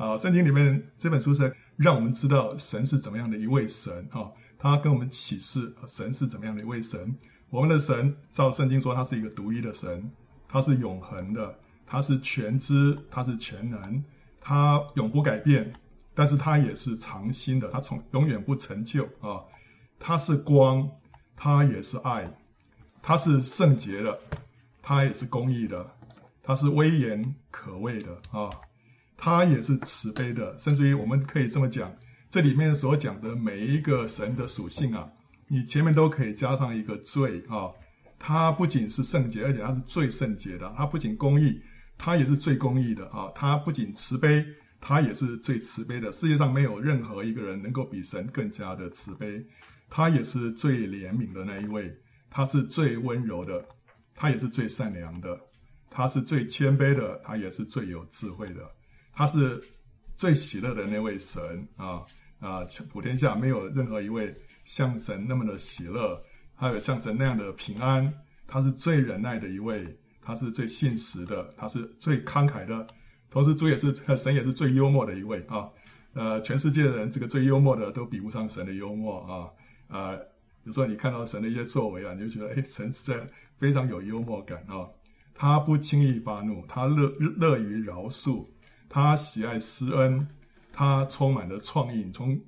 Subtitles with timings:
[0.00, 7.14] 啊，圣经里面这本书是让我们知道神是怎么样的一位神啊，他跟我们启示神是怎么样的一位神。
[7.50, 10.10] 我们的神照圣经说，他是一个独一的神，
[10.48, 11.54] 他是永恒的，
[11.86, 14.02] 他是全知，他是全能，
[14.40, 15.70] 他永不改变，
[16.14, 19.44] 但是他也是常新的，他从永远不陈旧啊，
[19.98, 20.90] 他是光，
[21.36, 22.26] 他也是爱，
[23.02, 24.18] 他是圣洁的，
[24.80, 25.86] 他也是公义的，
[26.42, 28.48] 他是威严可畏的啊。
[29.22, 31.94] 他也是慈悲的，甚至于我们可以这么讲，
[32.30, 35.06] 这里面所讲的每一个神的属性啊，
[35.46, 37.68] 你前面都可以加上一个最啊。
[38.18, 40.72] 他不仅是圣洁，而且他是最圣洁的。
[40.74, 41.60] 他不仅公义，
[41.98, 43.30] 他也是最公义的啊。
[43.34, 44.42] 他不仅慈悲，
[44.80, 46.10] 他也是最慈悲的。
[46.10, 49.44] 世界上没有任何一个人能够比神更加的慈悲。
[49.90, 51.94] 他也是最怜悯的那一位，
[52.30, 53.62] 他是最温柔的，
[54.14, 55.38] 他也是最善良的，
[55.90, 58.60] 他是最谦卑的，他也是最有智慧的。
[59.20, 59.62] 他是
[60.16, 62.00] 最喜乐的那位神啊
[62.38, 62.64] 啊！
[62.90, 66.18] 普天下没有任何一位像神那么的喜乐，
[66.54, 68.10] 还有像神那样的平安。
[68.46, 72.86] 他是最忍耐的一位，他是最信实的，他是最慷慨的。
[73.28, 75.68] 同时，主也是神，也是最幽默的一位啊。
[76.14, 79.52] 呃，全世界的人，这个最幽默的都比不上神的幽默啊
[79.94, 80.16] 啊！
[80.64, 84.88] 有时候你看到神的一些作为啊，你就觉得哎，神是在非常有幽默感啊。
[85.34, 88.46] 他不轻易发怒，他乐乐于饶恕。
[88.90, 90.26] 他喜爱施恩，
[90.72, 92.10] 他充满了创意。
[92.10, 92.38] 从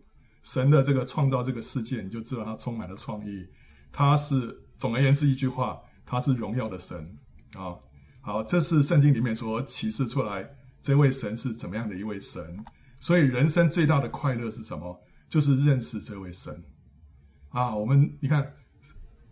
[0.43, 3.47] 神的这个创造这个世界，你就知道他充满了创意。
[3.93, 6.98] 他是总而言之一句话，他是荣耀的神
[7.55, 7.79] 啊。
[8.20, 10.45] 好，这是圣经里面所启示出来
[10.83, 12.43] 这位神是怎么样的一位神。
[12.98, 15.01] 所以人生最大的快乐是什么？
[15.29, 16.53] 就是认识这位神
[17.51, 17.73] 啊。
[17.77, 18.53] 我们你看，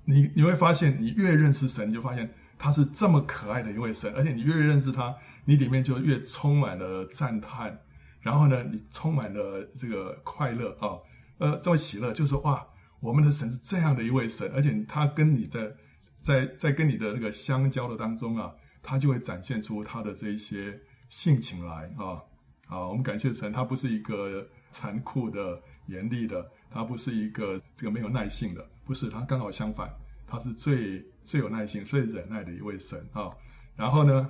[0.04, 2.32] 你你会发现，你越认识神，你就发现。
[2.62, 5.16] 他是这么可爱的一位神，而且你越认识他，
[5.46, 7.74] 你里面就越充满了赞叹，
[8.20, 11.00] 然后呢，你充满了这个快乐啊，
[11.38, 12.62] 呃，这么喜乐，就说哇，
[13.00, 15.72] 我们的神是这样的一位神，而且他跟你在
[16.20, 20.78] 在在跟你的那个相交的当中啊，他就会展现出他的这一些
[21.08, 22.20] 性情来啊，
[22.68, 29.90] 啊，我们感谢神，他不是一个残酷的、严厉的，他不是一个这个没有耐性的，不是，他刚好相反，
[30.26, 31.02] 他是最。
[31.30, 33.30] 最有耐心、最忍耐的一位神啊，
[33.76, 34.28] 然后呢，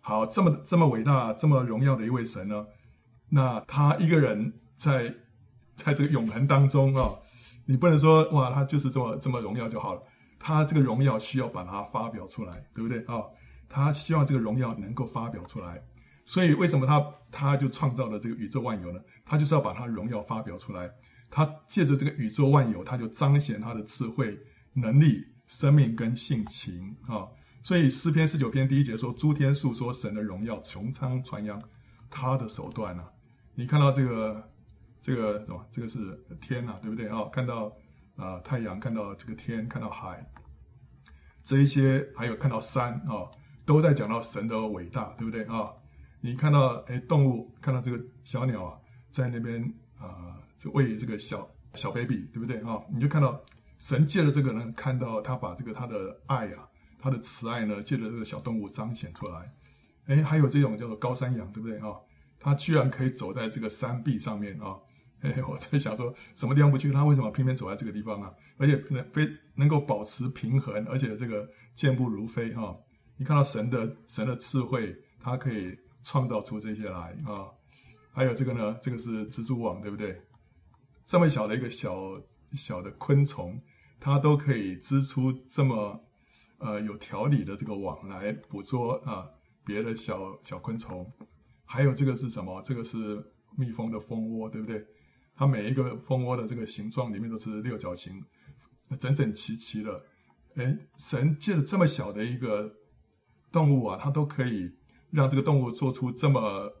[0.00, 2.64] 好，这么这么伟大、这么荣耀的一位神呢，
[3.28, 5.14] 那他一个人在
[5.74, 7.12] 在这个永恒当中啊，
[7.66, 10.02] 你不能说哇，他就是这么这么荣耀就好了，
[10.38, 13.22] 他这个荣耀需要把它发表出来，对不对啊？
[13.68, 15.82] 他希望这个荣耀能够发表出来，
[16.24, 18.98] 所以为什么他他就创造了这个宇宙万有呢？
[19.26, 20.90] 他就是要把他荣耀发表出来，
[21.28, 24.38] 他借着这个宇宙万有，他就彰显他的智慧
[24.72, 25.22] 能力。
[25.48, 27.26] 生命跟性情啊，
[27.62, 31.60] 所以诗篇十九篇第一节说：“诸天述说神的荣耀，穹苍传扬
[32.10, 33.10] 他的手段啊。”
[33.56, 34.46] 你看到这个
[35.00, 35.66] 这个什么？
[35.72, 37.24] 这个是天啊，对不对啊？
[37.32, 37.72] 看到
[38.14, 40.24] 啊、太阳，看到这个天，看到海，
[41.42, 43.26] 这一些还有看到山啊，
[43.64, 45.72] 都在讲到神的伟大，对不对啊？
[46.20, 48.78] 你看到哎动物，看到这个小鸟啊，
[49.10, 49.62] 在那边
[49.98, 52.80] 啊，就喂这个小小 baby，对不对啊？
[52.92, 53.40] 你就看到。
[53.78, 56.68] 神借着这个呢，看到他把这个他的爱啊，
[56.98, 59.52] 他的慈爱呢，借着这个小动物彰显出来。
[60.06, 61.94] 哎，还有这种叫做高山羊，对不对啊？
[62.40, 64.76] 他居然可以走在这个山壁上面啊！
[65.20, 68.34] 哎，我在想说，什么地方不去，他为什么偏偏走在这个地方啊？
[68.56, 72.74] 而且能非能够保持平衡，而且这个健步如飞啊！
[73.16, 77.46] 你看到神的神的智慧，他可以创造出这些来啊！
[78.12, 80.20] 还有这个呢，这个是蜘蛛网，对不对？
[81.04, 81.94] 这么小的一个小。
[82.52, 83.60] 小的昆虫，
[84.00, 86.00] 它都可以织出这么
[86.58, 89.28] 呃有条理的这个网来捕捉啊
[89.64, 91.10] 别的小小昆虫。
[91.64, 92.62] 还有这个是什么？
[92.62, 93.22] 这个是
[93.56, 94.84] 蜜蜂的蜂窝，对不对？
[95.34, 98.24] 它每一个蜂窝的这个形状里面都是六角形，
[98.98, 100.02] 整整齐齐的。
[100.56, 102.74] 哎，神借着这么小的一个
[103.52, 104.72] 动物啊，它都可以
[105.10, 106.72] 让这个动物做出这么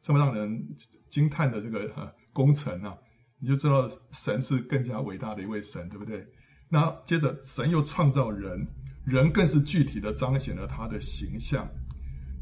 [0.00, 0.74] 这么让人
[1.10, 2.96] 惊叹的这个、啊、工程啊！
[3.42, 6.24] 你就知道神是更加伟大的一位神，对不对？
[6.68, 8.64] 那接着神又创造人，
[9.04, 11.68] 人更是具体的彰显了他的形象。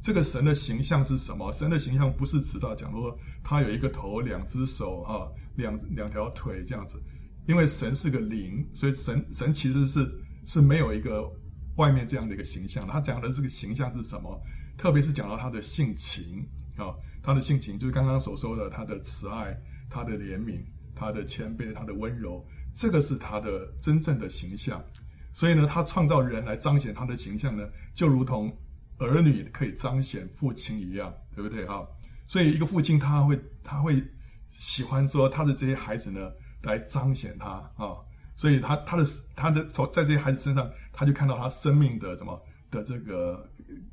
[0.03, 1.51] 这个神的形象是什么？
[1.53, 5.25] 神的形象不是指到讲说他有一个头、两只手啊、
[5.57, 7.03] 两两条腿这样子，
[7.49, 10.07] 因为神是个灵，所以神神其实是
[10.45, 11.27] 是没有一个
[11.77, 12.87] 外面这样的一个形象。
[12.87, 14.39] 他讲的这个形象是什么？
[14.77, 16.93] 特别是讲到他的性情啊，
[17.23, 19.59] 他的性情就是刚刚所说的他的慈爱、
[19.89, 20.63] 他的怜悯。
[21.01, 24.85] 他的谦卑，他的温柔，这个是他的真正的形象。
[25.33, 28.55] 所以呢，他创造人来彰显他的形象呢，就如同
[28.99, 31.81] 儿女可以彰显父亲一样，对不对啊？
[32.27, 34.05] 所以一个父亲他会他会
[34.51, 36.31] 喜欢说他的这些孩子呢
[36.63, 37.97] 来彰显他啊，
[38.37, 39.05] 所以他他的
[39.35, 42.39] 他的从在这些孩子身上，他就看到他生命的什么
[42.71, 43.49] 的这个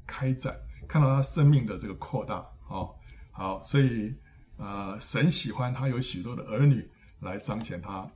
[0.05, 0.55] 开展，
[0.87, 2.35] 看到他生命的这个扩大
[2.67, 2.85] 啊，
[3.31, 4.13] 好，所以
[4.57, 6.89] 呃神喜欢他有许多的儿女
[7.21, 8.09] 来彰显他。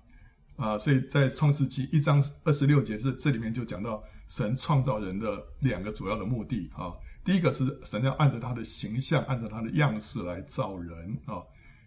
[0.58, 6.94] 啊，所以在创世纪一章二十六节是这里面就讲到神创造人的两个主要的目的啊。
[7.24, 11.42] 第一个是神要按照他的形象，按照他的样式来造人啊。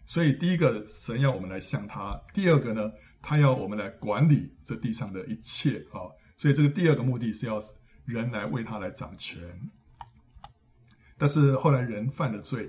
[0.06, 2.90] 所以第一个神要我们来像他，第二个呢，
[3.22, 6.10] 他要我们来管理这地上的一切啊。
[6.36, 7.60] 所以这个第二个目的是要
[8.04, 9.38] 人来为他来掌权。
[11.16, 12.68] 但是后来人犯了罪，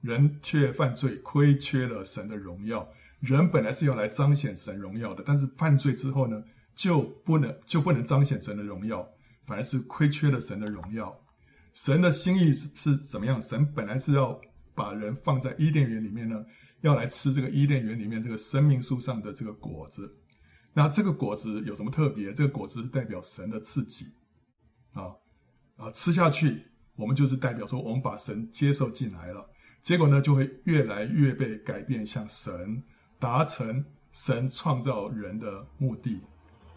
[0.00, 2.88] 人却犯罪，亏缺了神的荣耀。
[3.20, 6.42] 人本来是要来彰显神荣耀的，但是犯罪之后呢，
[6.74, 9.06] 就不能就不能彰显神的荣耀，
[9.46, 11.14] 反而是亏缺了神的荣耀。
[11.74, 13.40] 神的心意是是怎么样？
[13.42, 14.40] 神本来是要
[14.74, 16.44] 把人放在伊甸园里面呢，
[16.80, 20.10] 要来吃这个伊甸园里面这个生命树上的这个果子。
[20.72, 22.32] 那这个果子有什么特别？
[22.32, 24.06] 这个果子代表神的自己
[24.92, 25.12] 啊
[25.76, 26.64] 啊，吃下去，
[26.96, 29.46] 我们就是代表说我们把神接受进来了，
[29.82, 32.82] 结果呢就会越来越被改变像神。
[33.20, 36.20] 达成神创造人的目的，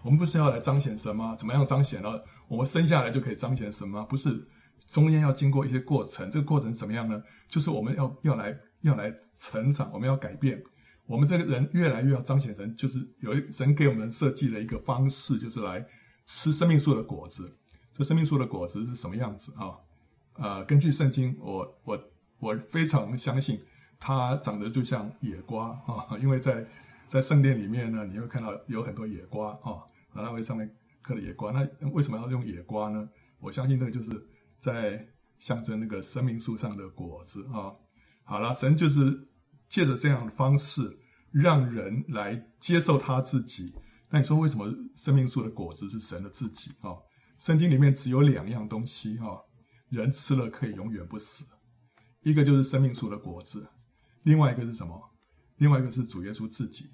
[0.03, 1.35] 我们不是要来彰显神吗？
[1.35, 2.21] 怎么样彰显呢？
[2.47, 4.03] 我们生下来就可以彰显神吗？
[4.03, 4.45] 不是，
[4.85, 6.29] 中间要经过一些过程。
[6.29, 7.23] 这个过程怎么样呢？
[7.47, 10.61] 就是我们要要来要来成长，我们要改变。
[11.05, 15.83] 我们这个人越来越要彰显神，就是有一神给我们设计了一个方式，就是来
[16.25, 17.51] 吃生命树的果子。
[17.93, 19.79] 这生命树的果子是什么样子啊？
[20.33, 22.03] 呃，根据圣经，我我
[22.39, 23.59] 我非常相信。
[24.05, 26.67] 它长得就像野瓜啊，因为在
[27.07, 29.79] 在圣殿里面呢，你会看到有很多野瓜啊，
[30.13, 30.69] 那会上面
[31.01, 31.53] 刻的野瓜。
[31.53, 33.07] 那为什么要用野瓜呢？
[33.39, 34.11] 我相信那个就是
[34.59, 35.07] 在
[35.37, 37.71] 象征那个生命树上的果子啊。
[38.25, 39.25] 好了，神就是
[39.69, 40.81] 借着这样的方式
[41.31, 43.73] 让人来接受他自己。
[44.09, 46.91] 那你说为什么生命树的果子是神的自己啊？
[47.39, 49.41] 圣经里面只有两样东西哈，
[49.87, 51.45] 人吃了可以永远不死，
[52.23, 53.65] 一个就是生命树的果子。
[54.23, 54.99] 另外一个是什么？
[55.57, 56.89] 另外一个是主耶稣自己。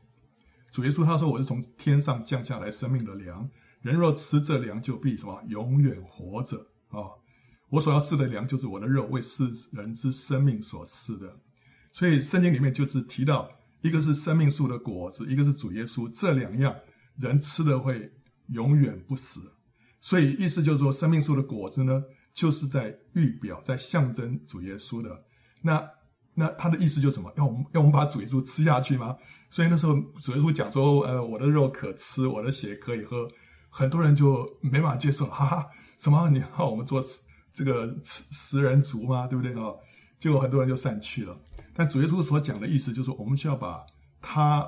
[0.72, 3.50] 主耶稣他说：“我是从天上降下来生命的粮，
[3.82, 5.42] 人若吃这粮，就必什么？
[5.48, 6.58] 永远活着
[6.90, 7.10] 啊！
[7.70, 11.40] 我所要吃的粮，就是我的肉，为世人之生命所吃的。
[11.92, 13.50] 所以圣经里面就是提到，
[13.82, 16.76] 一个是生命树的果子，一个是主耶稣，这两样
[17.18, 18.12] 人吃了会
[18.50, 19.40] 永远不死。
[20.02, 22.04] 所以意思就是说，生命树的果子呢，
[22.34, 25.24] 就是在预表，在象征主耶稣的
[25.62, 25.90] 那。”
[26.40, 27.30] 那他的意思就是什么？
[27.36, 29.14] 要我们要我们把主耶稣吃下去吗？
[29.50, 33.30] 所以那时候主耶稣讲说：“呃，我的肉可吃，我的血可以喝。”
[33.70, 36.30] 很多人就没法接受，哈哈，什么？
[36.30, 37.04] 你要我们做
[37.52, 39.28] 这个食人族吗？
[39.28, 39.72] 对不对啊？
[40.20, 41.38] 结果很多人就散去了。
[41.76, 43.86] 但主耶稣所讲的意思就是，我们需要把
[44.22, 44.68] 它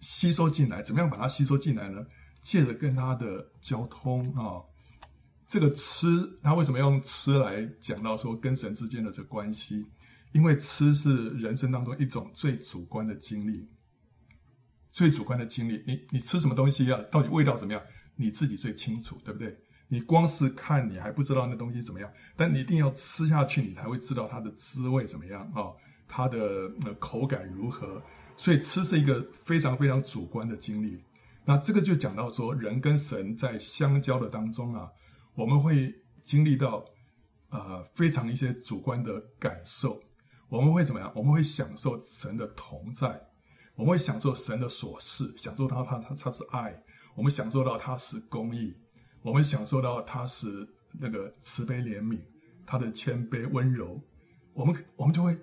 [0.00, 0.82] 吸收进来。
[0.82, 2.04] 怎么样把它吸收进来呢？
[2.42, 4.60] 借着跟他的交通啊，
[5.46, 6.06] 这个吃，
[6.42, 9.86] 他为什么要用吃来讲到说跟神之间的这关系？
[10.32, 13.68] 因为吃是人生当中一种最主观的经历，
[14.90, 15.82] 最主观的经历。
[15.86, 17.00] 你你吃什么东西啊？
[17.10, 17.82] 到底味道怎么样？
[18.16, 19.56] 你自己最清楚，对不对？
[19.88, 25.68] 你光是看，你还不知道那东西怎么样，但你一定要吃下去，你才会知道它的滋味怎么样啊、
[26.08, 28.02] 它的呃口感如何。
[28.36, 30.98] 所以吃是一个非常非常主观的经历。
[31.44, 34.88] 那这个就讲到说，人跟神在相交的当中啊，
[35.34, 36.84] 我们会经历到
[37.50, 40.00] 呃非常一些主观的感受。
[40.52, 41.10] 我们会怎么样？
[41.16, 43.08] 我们会享受神的同在，
[43.74, 46.78] 我们会享受神的所事，享受到他他他是爱，
[47.14, 48.76] 我们享受到他是公义，
[49.22, 52.20] 我们享受到他是那个慈悲怜悯，
[52.66, 53.98] 他的谦卑温柔，
[54.52, 55.34] 我们我们就会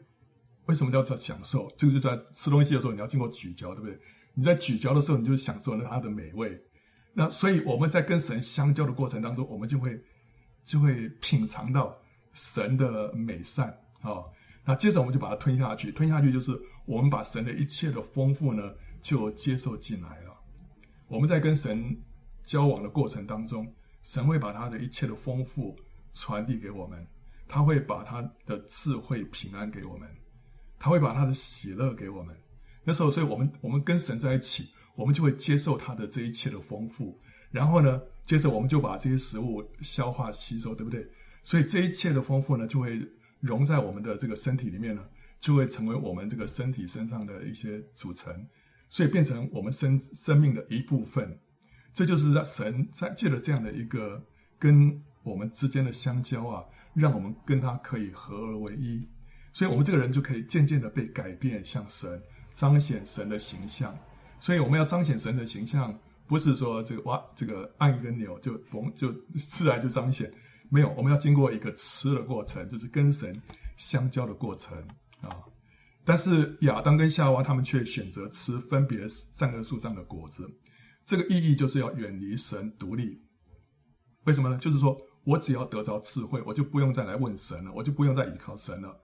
[0.68, 1.74] 为什么叫做享受？
[1.76, 4.00] 这个就在吃东西的时候，你要经过咀嚼，对不对？
[4.36, 6.56] 你在咀嚼的时候，你就享受了它的美味。
[7.14, 10.00] 那所以我们在跟神相交的过程当中，我们就会
[10.64, 11.98] 就会品尝到
[12.34, 14.22] 神的美善啊。
[14.66, 16.52] 那接着我们就把它吞下去，吞下去就是
[16.86, 20.36] 我们把神的一切的丰富呢，就接受进来了。
[21.08, 21.98] 我们在跟神
[22.44, 23.74] 交往的过程当中，
[24.04, 25.76] 神会把他的一切的丰富
[26.14, 27.04] 传递给我们，
[27.48, 30.08] 他会把他的智慧平安给我们，
[30.78, 32.36] 他会把他的喜乐给我们。
[32.84, 41.08] 那时候，所以我们我们跟神在一起，我们就会接受他的这一切的丰富，然后呢，接着我们就把这些食物消化吸收，对不对？
[41.44, 43.02] 所以这一切的丰富呢，就会。
[43.40, 45.04] 融在我们的这个身体里面呢，
[45.40, 48.34] 就会成为我们这个身体身上的一些组成，
[48.90, 51.40] 所以变成我们生生命的一部分。
[51.94, 54.24] 这就是让神在借着这样的一个
[54.58, 59.06] 跟我们之间的相交啊，让我们跟他可以合而为一。
[59.52, 62.22] 所以我们这个人就可以渐渐的被改变，像神，
[62.54, 63.98] 彰显神的形象。
[64.40, 70.32] 所以我们要彰显神的形象，不是说这个哇，这个按一个钮就嘣就自然就彰显，
[70.70, 73.36] 没有，我们要经过一个吃的过程，就是跟神
[73.76, 74.78] 相交的过程
[75.22, 75.36] 啊。
[76.06, 80.50] 但是亚当跟夏娃他们却选择吃分别善恶树上的果子，
[81.06, 83.22] 这个意义就是要远离神，独立。
[84.26, 84.58] 为什么呢？
[84.58, 88.96] 就是说我只要得着智慧，我就不用再来问神了，我就不用再依靠神了，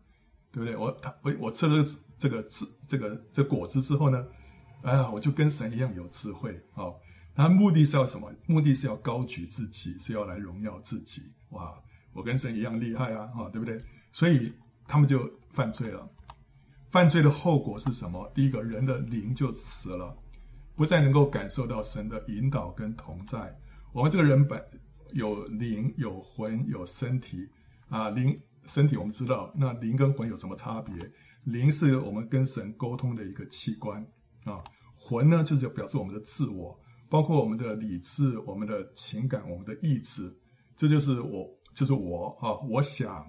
[0.52, 0.76] 对不对？
[0.76, 1.86] 我他我我吃了
[2.18, 4.26] 这个智这个这果子之后呢，
[4.84, 6.94] 哎呀，我就跟神一样有智慧啊！
[7.36, 8.32] 他目的是要什么？
[8.48, 11.22] 目的是要高举自己，是要来荣耀自己。
[11.50, 11.74] 哇，
[12.14, 13.28] 我跟神一样厉害啊！
[13.28, 13.78] 哈，对不对？
[14.12, 14.54] 所以
[14.88, 16.10] 他们就犯罪了。
[16.90, 18.32] 犯罪的后果是什么？
[18.34, 20.18] 第一个，人的灵就死了，
[20.76, 23.54] 不再能够感受到神的引导跟同在。
[23.92, 24.64] 我们这个人本
[25.12, 27.50] 有灵、有魂、有身体
[27.90, 28.10] 啊。
[28.12, 30.94] 灵身体我们知道，那灵跟魂有什么差别？
[31.44, 34.02] 灵是我们跟神沟通的一个器官
[34.46, 34.64] 啊。
[34.98, 40.36] 魂呢，就是表示我们的自我，包括我们的理智、我们的情感、我们的意志，
[40.76, 42.54] 这就是我，就是我啊。
[42.70, 43.26] 我想，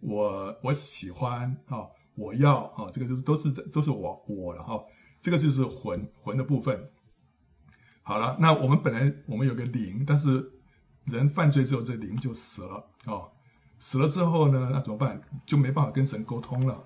[0.00, 1.86] 我我喜欢啊。
[2.14, 4.78] 我要啊，这个就是都是都是我我了哈，
[5.22, 6.90] 这个就是魂魂的部分。
[8.02, 10.46] 好了，那我们本来我们有个灵，但是
[11.06, 13.24] 人犯罪之后，这灵就死了啊。
[13.78, 15.18] 死了之后呢，那怎么办？
[15.46, 16.84] 就没办法跟神沟通了，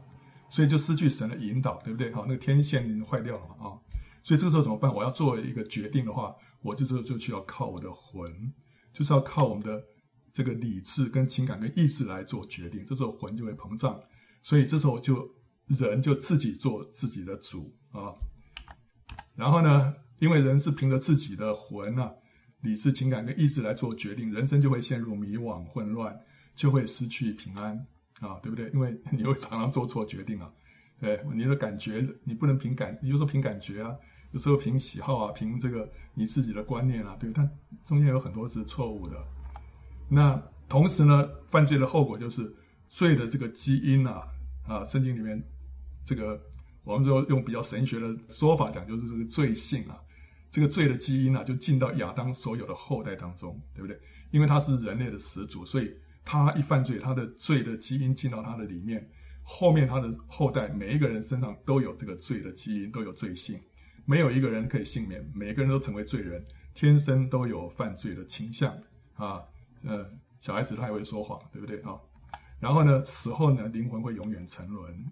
[0.49, 2.13] 所以就失去神的引导，对不对？
[2.13, 3.75] 哈，那个天线坏掉了啊。
[4.27, 4.93] 所以这个时候怎么办？
[4.93, 8.53] 我要做一个决定的话，我就就就需要靠我的魂，
[8.93, 9.81] 就是要靠我们的
[10.33, 12.85] 这个理智跟情感跟意志来做决定。
[12.85, 14.01] 这时候魂就会膨胀。
[14.43, 15.29] 所以这时候就
[15.67, 18.15] 人就自己做自己的主啊，
[19.37, 22.13] 然后呢，因为人是凭着自己的魂啊、
[22.63, 26.17] 理智、情感跟意志来做决定，人生就会陷入迷惘、混乱，
[26.57, 27.87] 就会失去平安
[28.21, 28.71] 啊，对不对？
[28.71, 30.53] 因为你会常常做错决定啊，
[31.01, 33.97] 对，你的感觉你不能凭感，你就说凭感觉啊，
[34.37, 37.51] 有时候凭喜好啊，凭这个你自己的观念啊，对，但
[37.87, 39.17] 中间有很多是错误的。
[40.11, 40.39] 那
[40.69, 42.55] 同时呢，犯罪的后果就是
[42.87, 44.29] 罪的这个基因啊。
[44.69, 45.43] 啊，圣经里面
[46.05, 46.39] 这个
[46.85, 49.97] 我们说用比较神学的说法讲，就是这个罪性啊，
[50.51, 53.99] 这个罪的基因啊，就进到亚当所有的后代当中，对不对？
[54.33, 55.91] 因为他是人类的始祖，所以
[56.27, 59.09] 他一犯罪，他的罪的基因进到他的里面，
[59.43, 63.57] 后面他的后代每一个人身上都有这个罪的基因，都有罪性，
[64.07, 66.43] 没有一个人可以幸免，每个人都成为罪人，
[66.75, 68.73] 天生都有犯罪的倾向
[69.17, 69.43] 啊。
[69.85, 70.09] 呃，
[70.41, 71.99] 小孩子他也会说谎，对不对啊？
[72.61, 75.07] 然后呢，死后呢，灵魂会永远沉沦。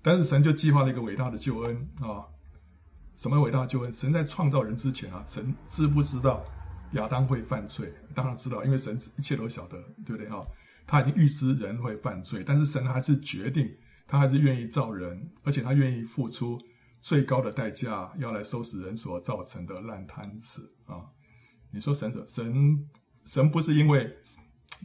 [0.00, 2.24] 但是神就计划了一个伟大的救恩啊！
[3.16, 3.92] 什么伟大的救恩？
[3.92, 6.42] 神在创造人之前啊，神知不知道
[6.92, 7.92] 亚当会犯罪？
[8.14, 9.76] 当然知道，因为神一切都晓得，
[10.06, 10.40] 对不对啊？
[10.86, 13.68] 他已经预知人会犯罪，但是神还是决定，
[14.06, 16.58] 他还是愿意造人，而且他愿意付出
[17.00, 21.06] 最高的代价，要来收拾人所造成的烂摊子啊！
[21.70, 22.88] 你说神，神
[23.24, 24.16] 神不是因为？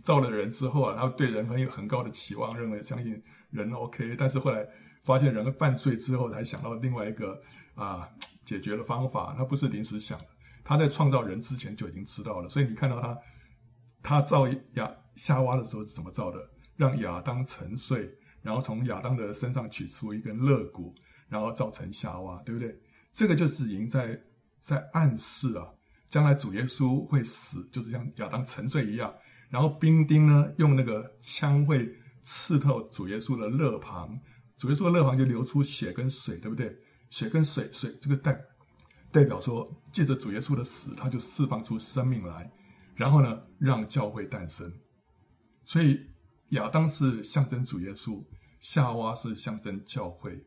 [0.01, 4.65] 造了人之后啊，他对人很有很高的期望，认为相信人 OK，但是后来
[5.03, 7.39] 发现人犯罪之后，才想到另外一个
[7.75, 8.09] 啊
[8.43, 9.35] 解决的方法。
[9.37, 10.25] 他不是临时想的，
[10.63, 12.49] 他在创造人之前就已经知道了。
[12.49, 13.17] 所以你看到他，
[14.01, 16.39] 他造亚夏娃的时候是怎么造的？
[16.75, 18.09] 让亚当沉睡，
[18.41, 20.95] 然后从亚当的身上取出一根肋骨，
[21.33, 22.79] 然后造成夏娃，对不对？
[23.11, 24.21] 这个就是已经在
[24.59, 25.67] 在暗示啊，
[26.09, 29.11] 将来主耶稣会死，就是像亚当沉睡一样。
[29.49, 31.89] 然后兵丁呢，用那个枪会
[32.23, 34.19] 刺透主耶稣的肋旁，
[34.55, 36.77] 主耶稣的肋旁就流出血跟水，对不对？
[37.09, 38.39] 血跟水，水这个代
[39.11, 42.51] 代表说，借着主耶稣的死，他就释放出生命来，
[42.95, 44.71] 然后呢，让教会诞生。
[45.65, 45.99] 所以
[46.49, 48.23] 亚当是象征主耶稣，
[48.59, 50.43] 夏娃是象征教会。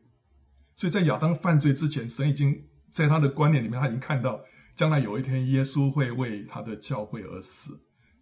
[0.77, 2.57] 所以在亚当犯罪之前，神已经
[2.91, 4.39] 在他的观念里面，他已经看到
[4.77, 7.77] 将来有一天耶稣会为他的教会而死。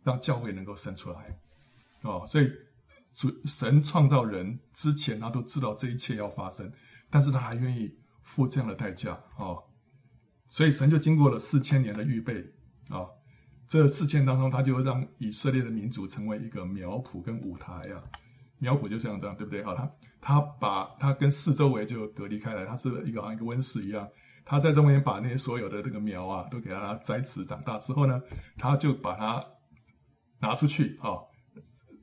[0.05, 1.35] 让教会能够生出来，
[2.03, 2.47] 哦，所以
[3.15, 6.71] 主神创造人之前，他都知道这一切要发生，
[7.09, 9.57] 但是他还愿意付这样的代价，哦，
[10.47, 12.39] 所以神就经过了四千年的预备，
[12.89, 13.01] 啊、
[13.67, 18.03] 这四千当中，他就让以色列的民族成为一个苗圃跟舞台啊，
[18.59, 19.63] 苗圃就像这样，对不对？
[19.63, 24.07] 好，他他把他跟四周围就隔离开来，他是一个好像一个温室一样，
[24.43, 28.21] 他在中间把那些所有的这个苗啊，都给它栽植长大之后呢，
[28.57, 29.45] 他就把它。
[30.41, 31.17] 拿出去啊，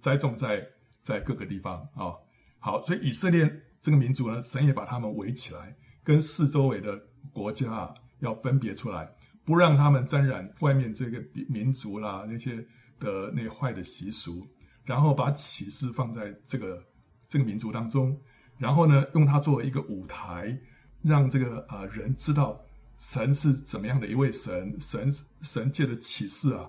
[0.00, 0.66] 栽种在
[1.02, 2.16] 在各个地方啊，
[2.59, 3.49] 好，所以以色列
[3.80, 6.99] 这个民族呢，神也把他们围起来，跟四周围的
[7.30, 9.09] 国家啊要分别出来，
[9.44, 12.56] 不让他们沾染外面这个民族啦那些
[12.99, 14.44] 的那坏的习俗，
[14.85, 16.83] 然后把启示放在这个
[17.29, 18.19] 这个民族当中，
[18.59, 20.57] 然后呢，用它作为一个舞台，
[21.03, 22.61] 让这个呃人知道
[22.99, 26.69] 神是怎么样的一位神，神神借的启示啊，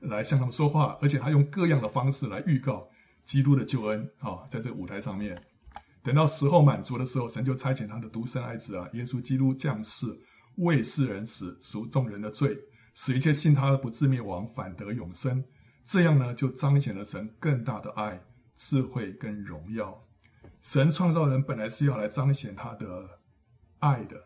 [0.00, 2.88] 来向他们说话，而且他用各样的方式来预告
[3.24, 5.42] 基督的救恩啊、哦，在这个舞台上面，
[6.02, 10.06] 等到时候满足的时候，神就差遣他的独生爱子啊，耶稣基督降世，
[10.56, 12.56] 为世人死，赎众人的罪，
[12.94, 15.42] 使一切信他的不至灭亡，反得永生。
[15.84, 18.20] 这样呢，就彰显了神更大的爱、
[18.56, 20.02] 智慧跟荣耀。
[20.62, 23.06] 神创造人本来是要来彰显他的
[23.80, 24.16] 爱的，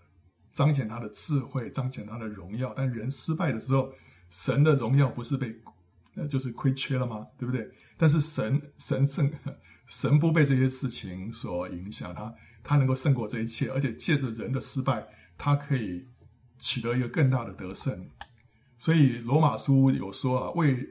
[0.53, 2.73] 彰显他的智慧，彰显他的荣耀。
[2.77, 3.93] 但人失败的时候，
[4.31, 5.53] 神的荣耀不是被，
[6.15, 7.27] 呃，就是亏缺了吗？
[7.37, 7.69] 对不对？
[7.97, 9.29] 但是神神圣，
[9.87, 15.05] 神不被这些事情所影响，他他能够胜过这一切，而且借着人的失败，
[15.37, 16.07] 他可以
[16.61, 18.09] 取得一个更大的得胜。
[18.77, 20.89] 所以罗马书有说啊，为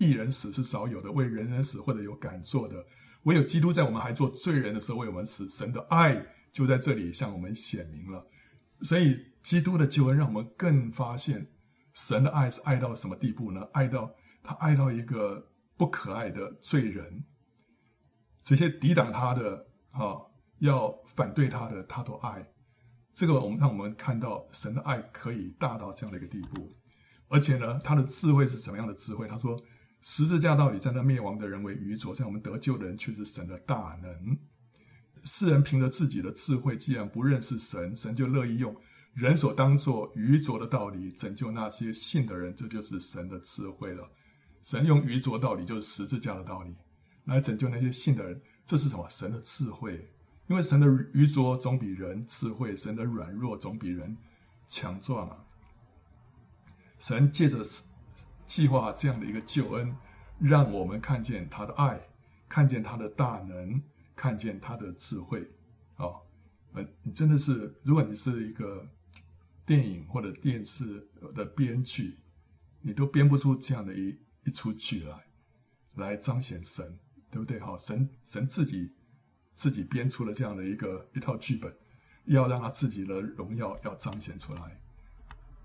[0.00, 2.82] 一人死是少有的，为人人死或者有敢做的，
[3.24, 8.26] 唯有基督在我们还做罪人的时候为我们死，神的爱就在这里向我们显明了。
[8.80, 11.46] 所以基督的救恩让我们更发现
[11.92, 13.60] 神的爱是爱到什么地步呢？
[13.74, 14.10] 爱到
[14.42, 17.22] 他爱到一个不可爱的罪人，
[18.42, 20.16] 这些抵挡他的啊，
[20.60, 22.42] 要反对他的，他都爱。
[23.12, 26.72] 这个我们让我们看到神的爱可以大到这样的一个地步，
[27.28, 29.28] 而且呢，他的智慧是什么样的智慧？
[29.28, 29.62] 他说。
[30.02, 34.38] 十字架道理在那灭亡的人为愚拙，在我们得救的人却是神的大能。
[35.24, 38.74] 世人凭着自己的智慧，既然不认识神，神就乐意用
[39.12, 44.10] 人所当作愚拙的道理拯救那些信的人，这就是神的智慧了。
[44.62, 46.74] 神用愚拙道理，就是十字架的道理，
[47.26, 49.06] 来拯救那些信的人，这是什么？
[49.10, 50.10] 神的智慧。
[50.46, 54.16] 因为神的愚拙总比人智慧，神的软弱总比人
[54.66, 55.44] 强壮啊。
[56.98, 57.62] 神借着。
[58.50, 59.94] 计划这样的一个救恩，
[60.40, 62.00] 让我们看见他的爱，
[62.48, 63.80] 看见他的大能，
[64.16, 65.48] 看见他的智慧。
[65.98, 66.20] 哦，
[66.72, 68.84] 呃，你真的是，如果你是一个
[69.64, 72.18] 电影或者电视的编剧，
[72.80, 75.24] 你都编不出这样的一一出剧来，
[75.94, 76.98] 来彰显神，
[77.30, 77.60] 对不对？
[77.60, 78.92] 哈，神神自己
[79.52, 81.72] 自己编出了这样的一个一套剧本，
[82.24, 84.80] 要让他自己的荣耀要彰显出来。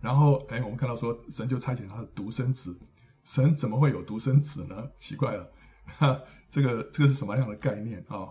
[0.06, 2.78] 然后，哎，我们看到说，神就差遣他的独生子。
[3.24, 4.88] 神怎么会有独生子呢？
[5.00, 5.52] 奇怪了，
[5.98, 8.30] 哈， 这个这个是什么样的概念啊？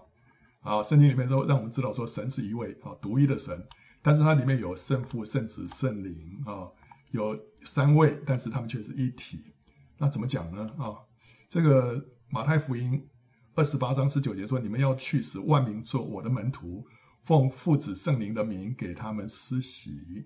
[0.60, 3.60] 啊，圣经里面都让我们知道说，神是一位啊独一的神，
[4.02, 6.70] 但是它里面有圣父、圣子、圣灵啊，
[7.10, 9.42] 有三位，但是他们却是一体。
[9.98, 10.70] 那怎么讲呢？
[10.78, 10.94] 啊，
[11.48, 13.04] 这个马太福音
[13.56, 16.86] 二十八章十九节说：“你们要去，使万民做我的门徒，
[17.24, 20.24] 奉父子圣灵的名给他们施洗。”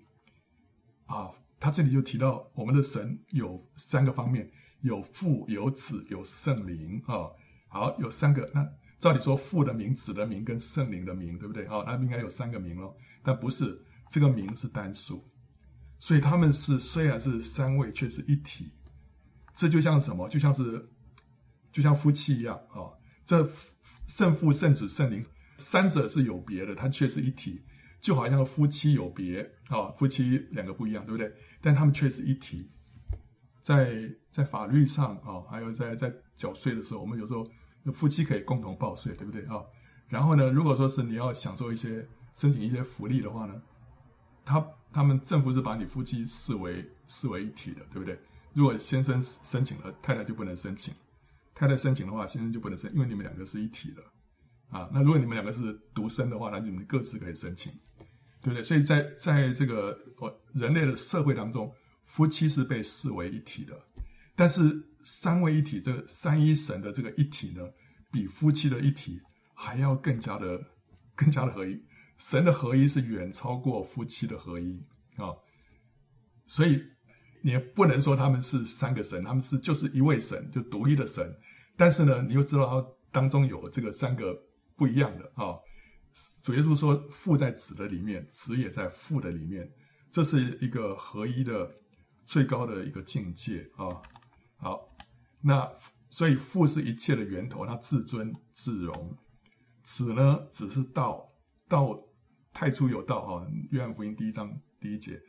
[1.09, 4.49] 啊，他这里就提到我们的神有三个方面，
[4.81, 7.27] 有父、有子、有圣灵啊。
[7.67, 8.47] 好，有三个。
[8.53, 8.63] 那
[8.99, 11.65] 照理说，父的名、子的名跟圣灵的名，对不对？
[11.65, 12.95] 啊，那应该有三个名咯。
[13.23, 15.27] 但不是，这个名是单数，
[15.97, 18.71] 所以他们是虽然是三位，却是一体。
[19.55, 20.29] 这就像什么？
[20.29, 20.89] 就像是，
[21.71, 22.93] 就像夫妻一样啊。
[23.25, 23.49] 这
[24.07, 25.25] 圣父、圣子、圣灵
[25.57, 27.63] 三者是有别的，它却是一体。
[28.01, 31.31] 就好像夫妻有别啊、夫妻两个不一样，对不对？
[31.61, 32.69] 但他们却是一体，
[33.61, 37.47] 在在法律上啊、还有在在缴税的时候，我们有时候
[37.93, 39.63] 夫妻可以共同报税，对不对啊、
[40.07, 43.61] 然后呢，如果说是你要享受一些申请一些福利的话呢，
[44.45, 48.17] 他他们政府是把你夫妻视为视为一体的，对不对？
[48.53, 50.93] 如果先生申请了，太太就不能申请；
[51.53, 54.01] 太太申请的话，先生就不能申，因为你们两个是一体的
[54.75, 54.89] 啊。
[54.91, 57.71] 那如果你们两个是独生的话，那你们各自可以申请。
[58.41, 58.63] 对不对？
[58.63, 61.73] 所以在在这个我人类的社会当中，
[62.05, 63.73] 夫妻是被视为一体的。
[64.35, 67.61] 但是三位一体，这个三一神的这个一体呢，
[68.11, 69.19] 比夫妻的一体
[69.53, 70.59] 还要更加的
[71.15, 71.77] 更加的合一。
[72.17, 74.81] 神的合一是远超过夫妻的合一
[75.17, 75.35] 啊。
[76.47, 76.81] 所以
[77.41, 81.33] 你不能说他们是三个神，他们是就是一位神，就独一的神。
[81.75, 84.37] 但是呢，你又知道他当中有这个三个
[84.75, 85.55] 不一样的啊。
[86.41, 89.69] 主耶稣说：“父在子的里面，子也在父的里面，
[90.11, 91.69] 这是一个合一的
[92.25, 94.01] 最高的一个境界啊。”
[94.57, 94.89] 好，
[95.41, 95.69] 那
[96.09, 99.15] 所以父是一切的源头，他自尊自荣。
[99.83, 101.29] 子呢，子是道，
[101.67, 101.97] 道
[102.51, 103.47] 太初有道啊。
[103.71, 105.21] 约翰福音第一章第一节，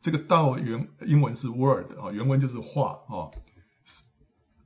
[0.00, 3.30] 这个道原英文是 word 啊，原文就是话啊。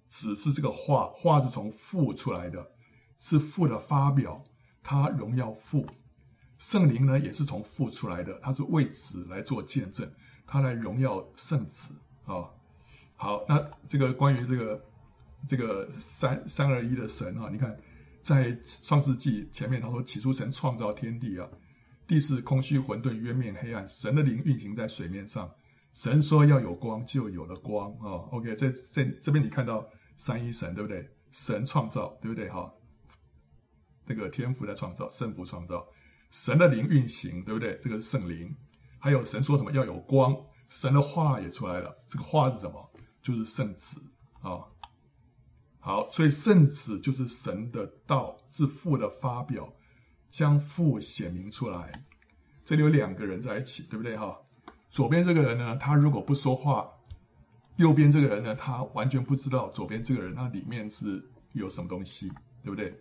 [0.09, 2.67] 子是这个话，话是从父出来的，
[3.19, 4.43] 是父的发表。
[4.89, 5.85] 他荣耀父，
[6.61, 10.09] 圣灵呢也是从父出来的，他是为子来做见证，
[10.47, 11.93] 他来荣耀圣子
[12.25, 12.49] 啊、
[13.17, 14.85] 好，那这个关于这个
[15.49, 17.77] 这个三三二一的神啊，你看
[18.23, 21.49] 在创世纪前面他说，起初神创造天地啊，
[22.07, 25.51] 地是空虚混沌，渊面黑暗，神的灵运行在水面上。
[25.95, 28.23] 神说要有光，就有了光啊。
[28.31, 29.85] OK，在在这边你看到
[30.17, 31.09] 三一神对不对？
[31.33, 32.49] 神创造对不对？
[32.51, 32.73] 哈，
[34.07, 35.87] 那个天赋在创造，圣父创造，
[36.31, 37.79] 神的灵运行对不对？
[37.83, 38.55] 这个是圣灵。
[38.99, 40.35] 还有神说什么要有光，
[40.71, 41.97] 神的话也出来了。
[42.07, 42.91] 这个话是什么？
[43.23, 44.01] 就是圣子
[44.41, 44.65] 啊。
[45.79, 49.73] 好，所以圣子就是神的道，是父的发表，
[50.31, 52.05] 将父显明出来。
[52.65, 54.17] 这里有两个人在一起，对不对？
[54.17, 54.37] 哈。
[54.91, 56.91] 左边这个人呢，他如果不说话，
[57.77, 62.29] 右边这个人呢，他完全不知道左边这个人那里面是有什么东西，
[62.65, 62.99] 对不对？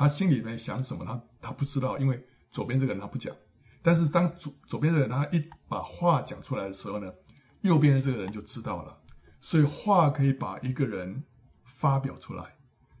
[0.00, 3.36] 他心里面想什么，他他不知道，因为左边这个人他不讲。
[3.82, 7.12] 但是当左左边这个人他一把话讲出来的时候呢，
[7.60, 8.98] 右边的这个人就知道了。
[9.42, 11.22] 所以话可以把一个人
[11.66, 12.44] 发表出来，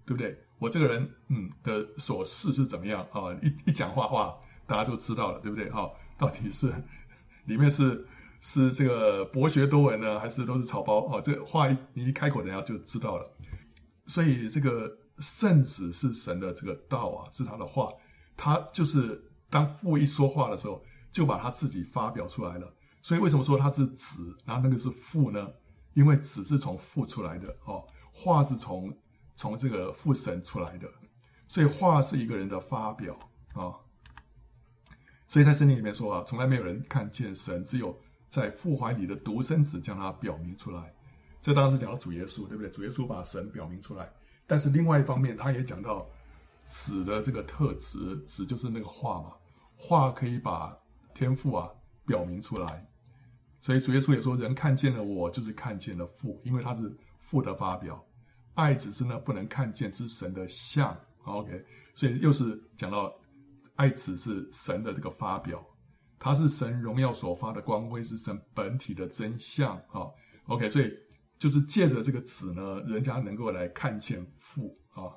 [0.04, 0.38] 对不对？
[0.58, 3.32] 我这个人嗯的所事是怎么样啊？
[3.40, 4.36] 一一讲话话，
[4.66, 5.70] 大家都知道了，对不对？
[5.70, 6.70] 哈，到底是
[7.46, 8.06] 里面是。
[8.42, 11.20] 是这个博学多闻呢，还是都是草包啊？
[11.20, 13.30] 这个话一你一开口，人家就知道了。
[14.06, 17.92] 所以这个圣子是神的这个道啊，是他的话，
[18.36, 22.72] 他就是当父一说话的时候，就把他自己发表出来了。
[23.02, 25.48] 所以为什么说他是子，然后那个是父呢？
[25.94, 28.92] 因为子是从父出来的哦，话是从
[29.36, 30.88] 从这个父神出来的，
[31.48, 33.18] 所以话是一个人的发表
[33.54, 33.74] 啊。
[35.28, 37.96] 所以在圣经里面说啊，从来没有人看见神，只有。
[38.30, 40.94] 在父怀里的独生子将他表明出来，
[41.42, 42.70] 这当时讲到主耶稣，对不对？
[42.70, 44.08] 主耶稣把神表明出来，
[44.50, 46.04] 但是另外一方面，他也讲到
[46.64, 49.32] 子的这个特质，子就是那个话嘛，
[49.76, 50.76] 话可以把
[51.14, 51.70] 天赋啊
[52.04, 52.84] 表明出来，
[53.62, 58.04] 所以主耶稣也说，人看见了我，就是看见了父，因为他是父的发表，
[58.54, 63.14] 爱子是呢不能看见之神的像，OK，所以又是讲到
[63.76, 65.64] 爱子是神的这个发表。
[66.18, 70.10] 他是神荣耀所发的光辉，是神本体的真相啊。
[70.48, 70.92] OK，所以
[71.40, 75.08] 就是借着这个子呢，人家能够来看见父啊。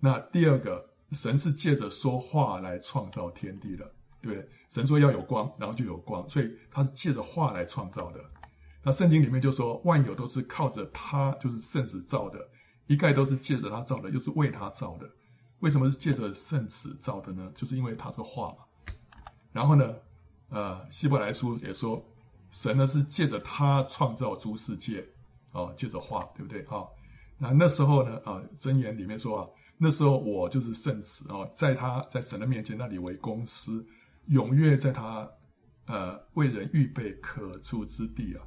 [0.00, 0.82] 那第二个，
[1.12, 3.84] 神是借着说话来创造天地的，
[4.22, 4.48] 对不对？
[4.70, 8.20] 神说要有光，然后就有光，所以他是借着话来创造的。
[8.82, 12.38] 那圣经里面就说，万有都是靠着他，就是圣子造的，
[12.86, 15.06] 一概都是借着他造的，又是为他造的。
[15.58, 17.52] 为什么是借着圣子造的呢？
[17.54, 18.94] 就是因为他是话嘛。
[19.52, 19.94] 然后呢，
[20.48, 22.02] 呃，希伯来书也说，
[22.56, 25.06] 神呢是借着他创造诸世界，
[25.52, 26.62] 哦，借着话，对不对？
[26.62, 26.86] 啊、
[27.36, 33.86] 那那时候呢，啊、呃，箴言里面说啊，那时候我就是圣子啊、在他在神的面前那里为公司，
[34.30, 35.28] 踊跃在他，
[35.84, 38.40] 呃，为人预备可住之地啊。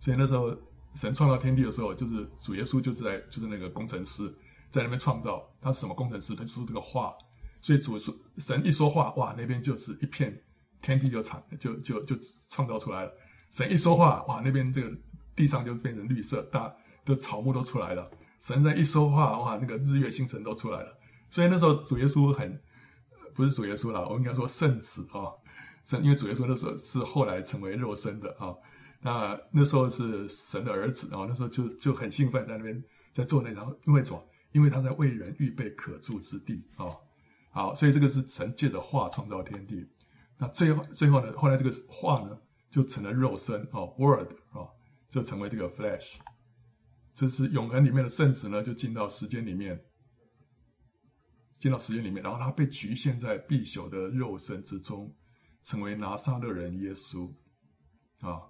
[0.00, 0.52] 所以那时候
[0.96, 4.28] 神创造天地的时候，就是主耶稣就是在就是那个工程师
[4.72, 6.34] 在那边创造，他是什么工程师？
[6.34, 7.14] 他就是这个话。
[7.62, 10.42] 所以主说，神一说话，哇，那边就是一片
[10.84, 12.14] 天地就产就就就
[12.50, 13.12] 创造出来了。
[13.50, 14.94] 神一说话，哇，那边这个
[15.34, 16.70] 地上就变成绿色，大
[17.06, 18.10] 的草木都出来了。
[18.40, 20.98] 神在一说话，哇，那个日月星辰都出来了。
[21.30, 22.60] 所以那时候主耶稣很，
[23.34, 25.32] 不是主耶稣了，我应该说圣子啊，
[25.86, 28.54] 圣、哦，因为主耶稣那时候是后来成为肉身的啊、
[29.00, 34.22] 那那时候是神的儿子啊、那时候就就很兴奋在那边在做那，然后因为什么？
[34.52, 36.86] 因为他在为人预备可住之地啊。
[37.50, 39.88] 好，所以这个是神借着话创造天地，
[40.38, 42.38] 那最后最后呢，后来这个话呢
[42.70, 44.66] 就成了肉身哦，word 啊，
[45.08, 46.14] 就成为这个 flash
[47.12, 49.84] 这是永恒里面的圣子呢，就进到时间里面，
[51.58, 55.14] 进到时间里面，然后他被局限在必朽的肉身之中，
[55.62, 57.32] 成为拿撒勒人耶稣
[58.20, 58.42] 啊，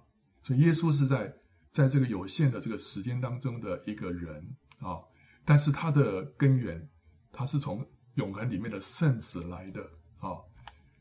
[0.43, 1.35] 所以耶稣是在
[1.71, 4.99] 在这个有限的这个时间当中的一个人啊，
[5.45, 6.89] 但是他的根源，
[7.31, 7.85] 他是从。
[8.15, 9.81] 永恒里面的圣子来的
[10.19, 10.39] 啊、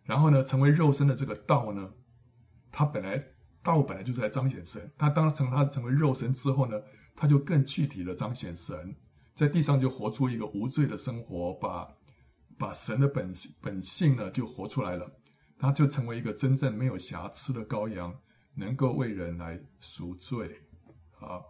[0.04, 1.90] 然后呢，成为肉身的这个道呢，
[2.70, 3.18] 他本来
[3.62, 6.80] 道本来就是在彰显神，他当成他成为肉身之后呢，
[7.16, 8.94] 他就更具体的彰显神，
[9.34, 11.88] 在地上就活出一个无罪的生活，把
[12.58, 15.10] 把神的本本性呢就活出来了，
[15.58, 18.14] 他就成为一个真正没有瑕疵的羔羊，
[18.54, 20.50] 能够为人来赎罪。
[21.12, 21.42] 好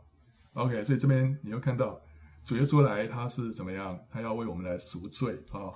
[0.52, 2.00] ，OK，所以这边你又看到。
[2.44, 3.98] 主耶稣来，他是怎么样？
[4.10, 5.72] 他要为我们来赎罪啊、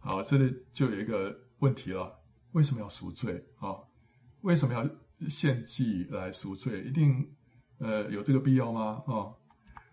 [0.00, 2.20] 好，这里就有一个问题了：
[2.52, 3.76] 为什么要赎罪啊、
[4.42, 6.82] 为什么要献祭来赎罪？
[6.84, 7.28] 一定
[7.78, 9.02] 呃有这个必要吗？
[9.06, 9.32] 啊、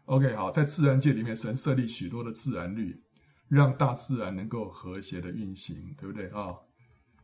[0.05, 3.01] ？OK，好，在自然界里面，神设立许多的自然律，
[3.47, 6.55] 让大自然能够和谐的运行，对不对啊、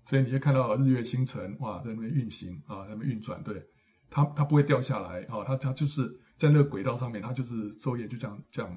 [0.05, 3.65] 所以你就看到日月星辰哇，在那边运行啊，在那边运转，对，
[4.09, 6.19] 它它不会掉下来啊，它、它就是。
[6.37, 8.71] 在那个轨道上面，它就是昼夜就这样这样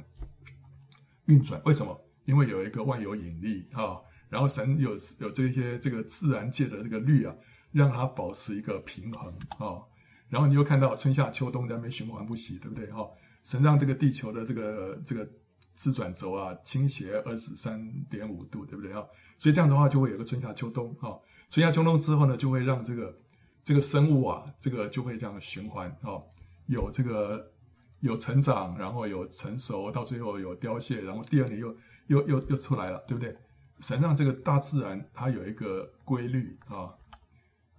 [1.27, 1.61] 运转。
[1.67, 1.95] 为什么？
[2.25, 7.35] 因为有一个万有引力啊，然后神有有这些这个自然界的这个律啊，
[7.73, 9.83] 让它保持一个平衡啊。
[10.31, 12.87] 然后你又看到春夏秋冬在那边循环不息，对不对？
[12.93, 13.07] 哈，
[13.43, 15.29] 神让这个地球的这个这个
[15.75, 18.95] 自转轴啊倾斜二十三点五度，对不对？
[18.95, 19.05] 哈，
[19.39, 21.19] 所以这样的话就会有个春夏秋冬啊。
[21.51, 23.19] 春夏秋冬之后呢，就会让这个
[23.65, 26.23] 这个生物啊，这个就会这样循环啊，
[26.67, 27.51] 有这个
[27.99, 33.37] 有成长，然后有成熟，到最后有凋谢，然后第二年又又又又出来了，对不对？
[33.81, 36.95] 神让这个大自然它有一个规律啊，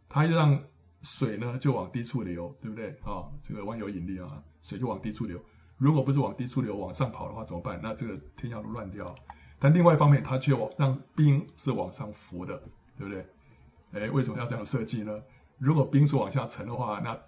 [0.10, 0.62] 它让。
[1.04, 5.44] 水呢就往低处流，对不对啊、这个万有引力啊，水就往低处流。
[5.78, 7.80] 如果不是往低处流，往上跑的话怎么办？
[7.82, 9.16] 那这个天下都乱掉。
[9.58, 12.56] 但另外一方面，它却往让冰是往上浮的，
[12.96, 13.26] 对不对？
[13.94, 15.20] 哎，为什么要这样设计呢？
[15.58, 17.20] 如果冰是往下沉的话，那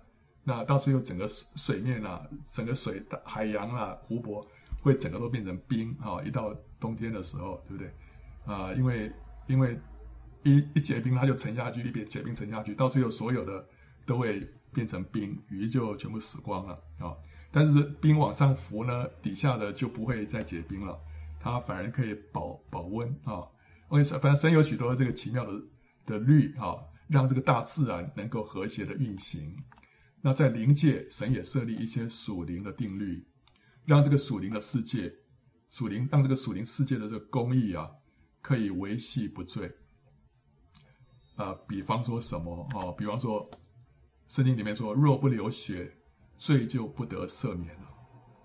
[0.43, 4.47] 那到最后整个水面啊，整个水海洋啊，湖泊
[4.83, 7.91] 会整个都变成冰啊、一到冬天的时候，对不对？
[8.45, 9.11] 啊、因为
[9.47, 9.79] 因为。
[10.45, 13.65] 一一结冰，它就沉下去；一边结冰沉下去，到最后所有的
[14.05, 17.15] 都会变成冰，鱼就全部死光了啊、
[17.49, 20.99] 但是冰往上浮呢，底下的就不会再结冰了，
[21.39, 23.47] 它反而可以保保温啊。
[23.87, 25.61] OK，反正神有许多这个奇妙的
[26.05, 26.75] 的律啊、
[27.07, 29.55] 让这个大自然能够和谐的运行。
[30.19, 33.25] 那在灵界，神也设立一些属灵的定律，
[33.85, 35.13] 让这个属灵的世界，
[35.69, 37.89] 属灵让这个属灵世界的这个公义啊，
[38.43, 39.71] 可以维系不罪。
[41.37, 42.91] 呃，比方说什么哦？
[42.91, 43.49] 比方说，
[44.27, 45.91] 圣经里面说，若不流血，
[46.37, 47.89] 罪就不得赦免了。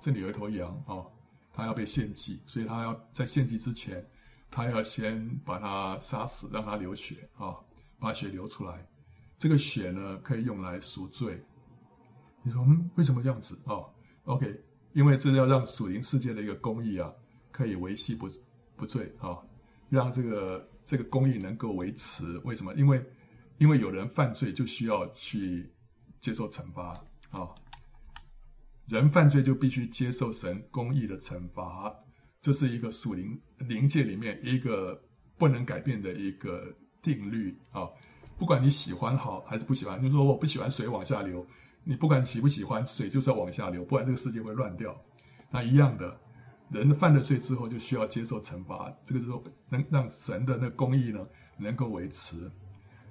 [0.00, 1.12] 这里有一头羊哦，
[1.52, 4.08] 它要被献祭，所以它要在献祭之前，
[4.50, 7.56] 它要先把它杀死，让它流血啊、
[7.98, 8.86] 把血流出来。
[9.36, 11.44] 这个血呢，可以用来赎罪。
[12.42, 13.92] 你说，嗯，为什么这样子哦
[14.24, 17.12] ？OK，因为这要让属灵世界的一个公义啊，
[17.50, 18.28] 可以维系不
[18.76, 19.36] 不坠啊、
[19.88, 20.68] 让这个。
[20.88, 22.72] 这个公义能够维持，为什么？
[22.72, 23.04] 因为，
[23.58, 25.70] 因为有人犯罪就需要去
[26.18, 26.94] 接受惩罚
[27.28, 27.46] 啊、
[28.86, 31.94] 人犯罪就必须接受神公义的惩罚，
[32.40, 34.98] 这是一个属灵灵界里面一个
[35.36, 37.86] 不能改变的一个定律啊、
[38.38, 41.46] 不管你喜欢好还是不喜欢，你说我不喜欢水往下流，
[41.84, 44.98] 你不管喜不喜欢，水就是要往下流，不然这个世界会乱掉。
[45.50, 46.18] 那一样的。
[46.70, 48.94] 人犯了罪之后，就需要接受惩罚。
[49.04, 51.26] 这个时候能让神的那公义呢
[51.56, 52.50] 能够维持。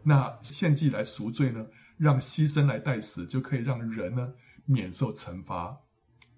[0.04, 1.66] 那献祭来赎罪呢，
[1.98, 4.32] 让牺牲来代死，就可以让人呢
[4.66, 5.78] 免受惩罚。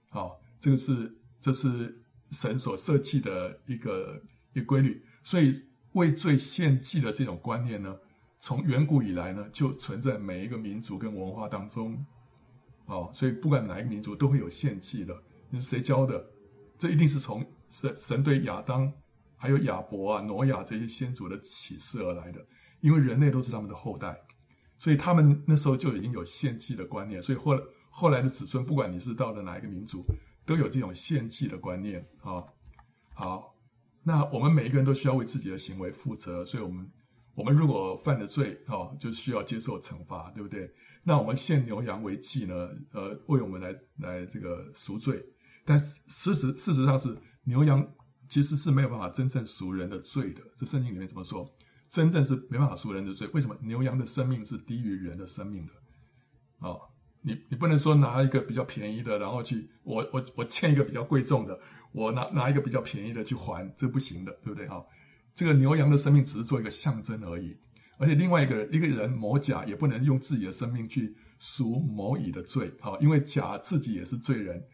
[0.09, 2.01] 好、这个是这是
[2.31, 4.19] 神所设计的一个
[4.53, 5.03] 一规律。
[5.23, 7.95] 所以为罪献祭的这种观念呢，
[8.39, 12.05] 从远古以来呢就存在每一个民族跟文化当中。
[12.85, 15.15] 哦，所以不管哪一个民族都会有献祭的。
[15.51, 16.25] 你是谁教的？
[16.79, 18.91] 这一定是从神神对亚当、
[19.35, 22.43] 还有亚伯啊、挪亚这些先祖的启示而来的，
[22.79, 24.17] 因为人类都是他们的后代，
[24.77, 27.21] 所以他们那时候就已经有献祭的观念。
[27.21, 30.01] 所以后来后来的子孙，不管你是到了哪一个民族，
[30.45, 32.43] 都有这种献祭的观念啊。
[33.13, 33.53] 好，
[34.01, 36.89] 那我们每一个人都需要为自己的行为负责，所以我们
[37.35, 40.71] 我们如果犯了罪啊，就需要接受惩罚，对不对？
[41.03, 45.21] 那我们献牛羊为祭呢，呃，为我们来来这个赎罪。
[45.69, 47.87] 但事实事实上是牛羊
[48.27, 50.41] 其实是没有办法真正赎人的罪的。
[50.57, 51.47] 这圣经里面怎么说？
[51.91, 53.29] 真正是没办法赎人的罪。
[53.33, 53.55] 为什么？
[53.61, 55.73] 牛羊的生命是低于人的生命的。
[56.57, 56.81] 哦，
[57.21, 61.59] 你你不能说拿一个比较便宜的，然后去我我我欠一个比较贵重的，
[61.91, 64.81] 我拿拿一个比较便宜的去还，这不行的，对不对啊？
[65.35, 67.55] 这个牛羊的生命只是做一个象征而已。
[67.99, 72.73] 而且另外一个人一个人某甲也不能用自己的生命去赎某乙的罪。
[72.81, 74.65] 啊，因为甲自己也是罪人。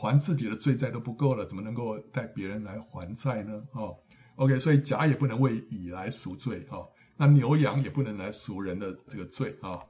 [0.00, 3.60] 还自己的罪债都不够了，怎么能够带别人来还债呢？
[3.72, 3.98] 哦
[4.36, 9.82] ，OK，所以甲也不能为乙来赎罪啊、哦，那牛羊也不能来赎人的这个罪啊、哦。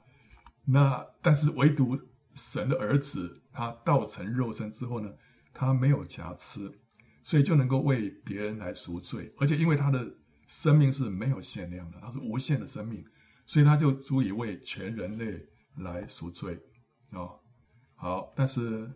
[0.64, 1.94] 那但是唯独
[2.32, 5.12] 神的儿子，他道成肉身之后呢，
[5.52, 6.74] 他没有瑕疵，
[7.22, 10.10] 所以就能够为别人来赎罪，而且因为他的
[10.46, 13.04] 生命是没有限量的，他是无限的生命，
[13.44, 15.38] 所以他就足以为全人类
[15.84, 16.58] 来赎罪
[17.10, 17.38] 哦。
[17.94, 18.90] 好，但是。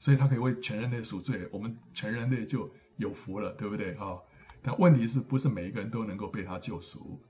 [0.00, 4.18] 所以他可以为全人类赎罪，我们全人类就有福了，对不对啊？
[4.62, 7.22] 但问题是不是每一个人都能够被他救赎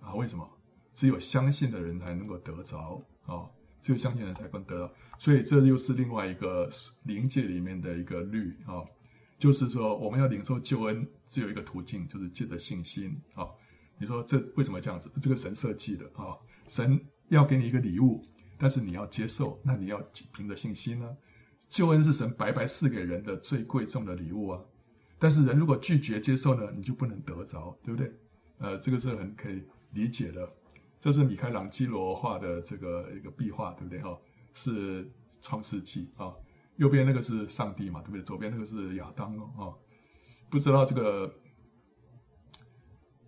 [0.00, 0.14] 啊？
[0.14, 0.48] 为什么？
[0.94, 3.50] 只有相信的人才能够得着啊！
[3.82, 4.94] 只有相信的人才能得到。
[5.18, 6.70] 所以这又是另外一个
[7.02, 8.82] 灵界里面的一个律啊，
[9.36, 13.48] 就是说我们要领受救恩，只有一个途径，就是借着信心啊。
[13.98, 15.10] 你说这为什么这样子？
[15.20, 18.24] 这个神设计的啊，神要给你一个礼物，
[18.56, 20.00] 但是你要接受，那你要
[20.32, 21.16] 凭着信心呢？
[21.68, 24.60] 救恩是神白白赐给人的最贵重的礼物啊！
[25.18, 28.12] 但是人如果拒绝接受呢，你就不能得着，对不对？
[28.58, 30.48] 呃，这个是很可以理解的。
[31.00, 34.00] 这是米开朗基罗画的这个一个壁画，对不对？
[34.00, 34.18] 哈，
[34.52, 35.10] 是
[35.42, 36.32] 创世纪啊。
[36.76, 38.22] 右边那个是上帝嘛，对不对？
[38.22, 39.76] 左边那个是亚当哦。
[40.50, 41.34] 不知道这个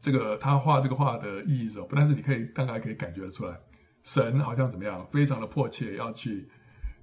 [0.00, 1.86] 这个他画这个画的意义是什么？
[1.86, 3.58] 不但是你可以大概可以感觉得出来，
[4.02, 6.48] 神好像怎么样，非常的迫切要去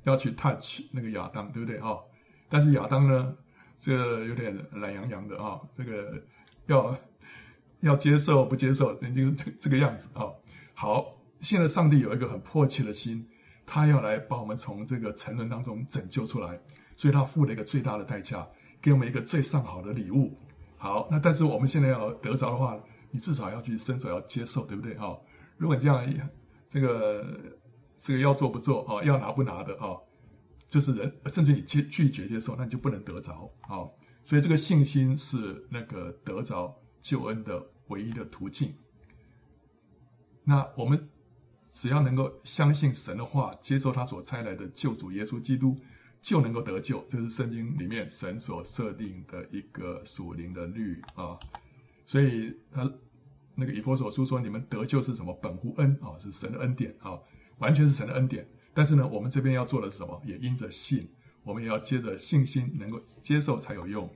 [0.04, 1.80] 要去 touch 那个亚当，对不对？
[1.80, 2.00] 哈，
[2.50, 3.36] 但是亚当呢，
[3.80, 6.22] 这个有点懒洋洋的啊，这个
[6.68, 6.96] 要
[7.82, 10.32] 要接受不接受，人就这这个样子啊。
[10.74, 13.28] 好，现在上帝有一个很迫切的心。
[13.66, 16.60] 他要来把我们从这个沉沦当中拯救出来，
[16.98, 18.46] 所以他付了一个最大的代价，
[18.82, 20.38] 给我们一个最上好的礼物。
[20.78, 22.78] 好，那但是我们现在要得着的话，
[23.10, 24.98] 你至少要去伸手要接受，对不对？
[24.98, 25.18] 哈，
[25.56, 26.30] 如果你这样，
[26.68, 27.26] 这个
[28.04, 29.98] 这个要做不做啊，要拿不拿的啊，
[30.70, 33.90] 就是人甚至你拒拒绝接受，那你就不能得着啊。
[34.24, 38.74] 所以这个信心是那个得着救恩的唯一的途径。
[40.44, 41.10] 那我们。
[41.76, 45.76] 只要能够相信神的话，接受他所差来的救主耶稣基督，
[46.22, 47.04] 就能够得救。
[47.10, 51.36] 这是圣经里面神所设定的一个属灵的律啊。
[52.06, 52.88] 所以他
[53.56, 55.34] 那个以弗所书说：“你们得救是什么？
[55.42, 57.18] 本乎恩啊，是神的恩典啊，
[57.64, 58.46] 完全是神的恩典。”
[58.76, 60.22] 但是呢，我们这边要做的是什么？
[60.26, 61.08] 也因着信，
[61.44, 64.10] 我们也要接着信心，能够接受才有用。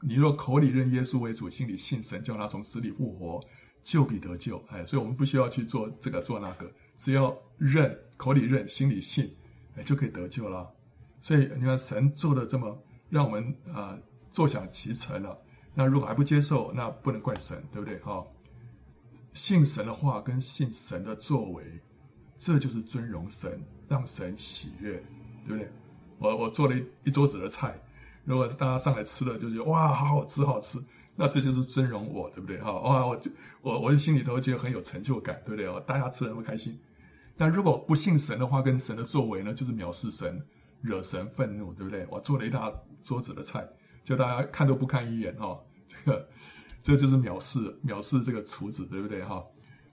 [0.00, 3.44] 你若口里认耶稣为主，心里信神叫他从死里复活，
[3.82, 4.64] 就必得救。
[4.68, 6.70] 哎，所以我们不需要去做这个做那个。
[6.96, 9.28] 只要认，口里认，心里信，
[9.76, 10.70] 哎，就可以得救了。
[11.20, 13.98] 所以你看，神做的这么让我们啊、
[14.30, 15.36] 坐享其成了。
[15.74, 17.98] 那如果还不接受，那不能怪神，对不对？
[17.98, 18.24] 哈、
[19.32, 21.64] 信神的话跟信神的作为，
[22.38, 24.92] 这就是尊荣神，让神喜悦，
[25.46, 25.70] 对不对？
[26.18, 27.78] 我我做了一一桌子的菜，
[28.24, 30.78] 如果大家上来吃了，就觉得哇，好好吃，好吃。
[31.20, 32.60] 那这就是尊荣我，对不对？
[32.60, 33.28] 哈，哇，我就
[33.60, 35.80] 我我就心里头觉得很有成就感，对不对？
[35.84, 36.78] 大家吃的那么开心。
[37.36, 40.40] 但如果不信神的话，跟神的作为呢，就是藐视神，
[40.80, 42.06] 惹神愤怒，对不对？
[42.08, 42.72] 我做了一大
[43.02, 43.68] 桌子的菜，
[44.04, 46.28] 就大家看都不看一眼哈，这个
[46.82, 49.24] 这就是藐视，藐视这个厨子，对不对？
[49.24, 49.44] 哈，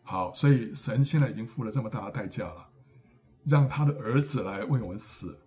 [0.06, 2.66] 好，所以神现在已经付了这么大的代价了，
[3.44, 5.38] 让他的儿子来为我们死，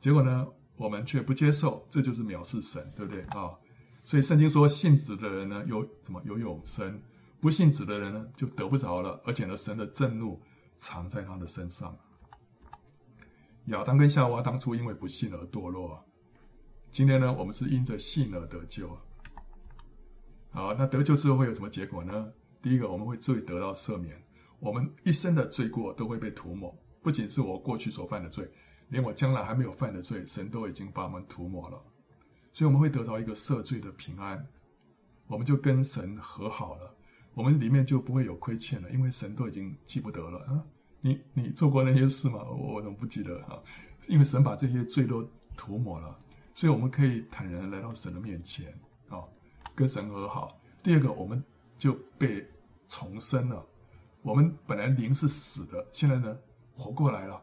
[0.00, 0.44] 结果呢，
[0.76, 3.22] 我们却不接受，这就是藐视神，对不对？
[3.26, 3.54] 啊，
[4.04, 6.20] 所以圣经说，信子的人呢，有什么？
[6.24, 6.94] 有永生；
[7.40, 10.42] 不信子的人呢，就得不着了，而且呢，神的震怒。
[10.80, 11.98] 藏在他的身上。
[13.64, 16.00] 亚当跟夏娃当初因为不信而堕落，
[16.92, 18.88] 今天呢，我们是因着信而得救。
[20.52, 22.28] 好，那得救之后会有什么结果呢？
[22.68, 24.14] 第一个，我们会罪得到赦免，
[24.60, 28.46] 我们一生的罪过都会被涂抹，不仅是我过去所犯的罪，
[28.88, 31.82] 连我将来还没有犯的罪，神都已经把我们涂抹了，
[32.52, 34.46] 所以我们会得到一个赦罪的平安，
[35.28, 36.94] 我们就跟神和好了。
[37.32, 40.62] 我们里面就不会有亏欠了，因为神都已经记不得了啊！
[41.00, 42.42] 你你做过那些事吗？
[42.50, 43.58] 我我怎么不记得啊？
[44.08, 45.26] 因为神把这些罪都
[45.56, 46.18] 涂抹了，
[46.52, 48.78] 所以我们可以坦然来到神的面前
[49.08, 49.24] 啊，
[49.74, 50.60] 跟神和好。
[50.82, 51.42] 第二个，我们
[51.78, 52.46] 就被
[52.88, 53.64] 重生了。
[54.22, 56.36] 我们本来灵是死的，现在呢
[56.74, 57.40] 活过来了。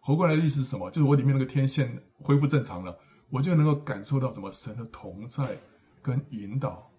[0.00, 0.90] 活过来的意思是什么？
[0.90, 2.96] 就是我里面那个天线恢复正常了，
[3.28, 5.58] 我就能够感受到什么神的同在
[6.00, 6.90] 跟引导。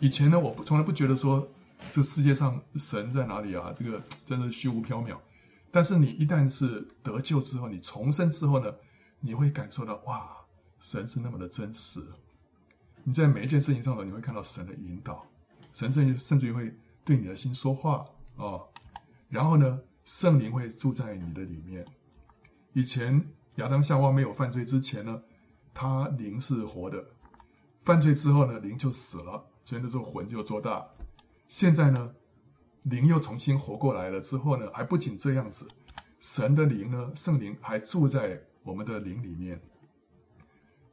[0.00, 1.48] 以前呢，我不从来不觉得说。
[1.92, 3.74] 这世界上神在哪里啊？
[3.74, 5.16] 这个真的虚无缥缈。
[5.70, 8.70] 但是你一旦是得救之后，你重生之后呢，
[9.18, 10.28] 你会感受到哇，
[10.78, 12.02] 神是那么的真实。
[13.02, 15.26] 你在每一件事情上呢，你会看到神的引导，
[15.72, 16.70] 神甚至甚至于会
[17.10, 18.68] 对你的心说话哦。
[19.28, 21.84] 然后呢，圣灵会住在你的里面。
[22.72, 23.20] 以前
[23.56, 25.20] 亚当夏娃没有犯罪之前呢，
[25.74, 26.98] 他灵是活的；
[27.84, 30.86] 犯罪之后呢，灵就死了，所以那时候魂就做大。
[31.48, 32.14] 现在呢，
[32.84, 35.66] 灵又重新活过来了之后呢，还不仅这样子，
[36.20, 39.60] 神的灵呢，圣灵还住在我们的灵里面。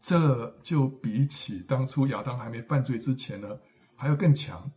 [0.02, 3.48] 这就比起当初亚当还没犯罪之前呢，
[3.96, 4.72] 还要更强。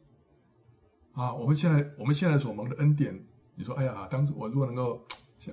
[1.12, 3.18] 啊，我们现在我们现在所蒙的恩典，
[3.54, 5.04] 你说，哎呀，当初我如果能够，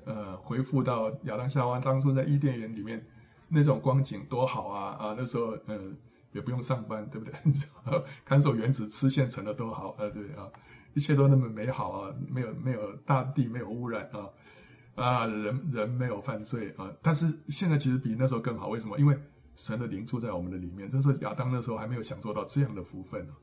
[0.05, 3.05] 呃，回复到亚当夏娃当初在伊甸园里面
[3.49, 4.91] 那种光景多好啊！
[4.99, 5.79] 啊，那时候，呃。
[6.33, 7.33] 也不用上班，对不对？
[8.23, 10.45] 看守园子吃现成的都好，呃，对啊，
[10.93, 14.29] 一切都那么美好啊，没有没有大地没有污染啊，
[14.95, 16.91] 啊，人人没有犯罪啊。
[17.01, 18.99] 但是现在其实比那时候更好，为什么？
[18.99, 19.17] 因为
[19.55, 20.87] 神的灵住在我们的里面。
[20.91, 23.39] 那时候亚当那时候还没有享受到这样的福分呢、啊，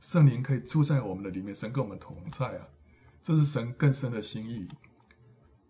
[0.00, 2.68] 圣灵可以住在我们的里面，神跟我们同在啊，
[3.22, 4.68] 这是神更深的心意。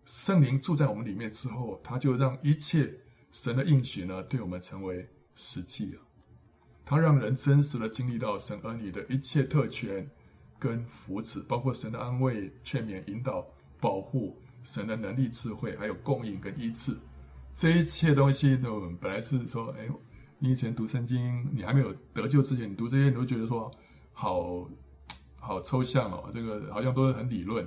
[0.05, 2.93] 圣灵住在我们里面之后，他就让一切
[3.31, 6.01] 神的应许呢，对我们成为实际了。
[6.85, 10.09] 它让人真实的经历到神儿女的一切特权
[10.57, 13.45] 跟福祉，包括神的安慰、劝勉、引导、
[13.79, 16.97] 保护，神的能力、智慧，还有供应跟医治。
[17.53, 19.87] 这一切东西呢，我们本来是说，哎，
[20.39, 23.71] 你以前读圣经，你还没有得救之前，你读这些，你都觉得说，
[24.19, 24.69] 好
[25.37, 27.65] 好抽象哦，这个好像都是很理论。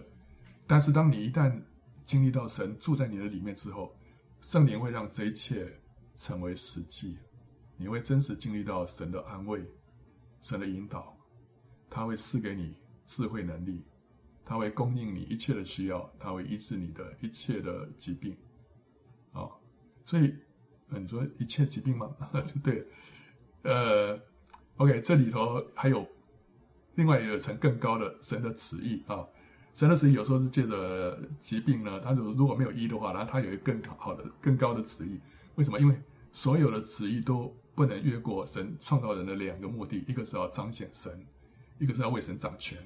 [0.67, 1.59] 但是当你一旦
[2.05, 3.97] 经历到神住在你的里面之后，
[4.43, 5.81] 圣灵会让这一切
[6.15, 7.17] 成为实际。
[7.79, 9.65] 你会真实经历到神的安慰，
[10.43, 11.17] 神的引导，
[11.89, 12.77] 他会赐给你
[13.07, 13.83] 智慧能力，
[14.45, 18.37] 他会供应你一切的需要，他会医治你的一切的疾病，
[19.33, 19.53] 啊、哦，
[20.05, 20.35] 所以
[20.91, 22.15] 你说一切疾病吗？
[22.63, 22.87] 对，
[23.63, 24.21] 呃
[24.77, 26.07] ，OK，这里头还有
[26.95, 29.27] 另外也有层更高的神的旨意啊，
[29.75, 35.21] 神的旨意有时候是借着疾病呢，他如果没有医的话，那他有一个更好的、更高的旨意，
[35.55, 35.79] 为什么？
[35.79, 35.97] 因为
[36.31, 37.55] 所有的旨意都。
[37.75, 41.11] 不能越过神创造人的两个目的，一个是要彰显神，
[41.79, 42.77] 一个是要为神掌权。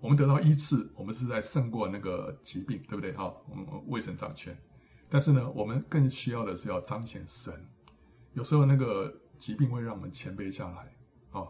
[0.00, 3.12] 我们得到医治，我们是在胜过那个疾病，对不对？
[3.12, 4.56] 哈，我们为神掌权。
[5.10, 7.52] 但是呢，我们更需要的是要彰显神。
[8.32, 10.96] 有时候那个疾病会让我们谦卑下来
[11.38, 11.46] 啊，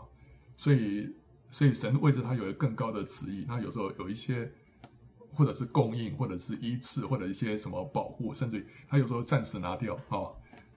[0.56, 1.14] 所以，
[1.50, 3.44] 所以神为着他有一个更高的旨意。
[3.48, 4.50] 那有时候有一些，
[5.34, 10.30] 或者是供应，或者是医治，或者一些什么保护，甚至于他有时候暂时拿掉啊。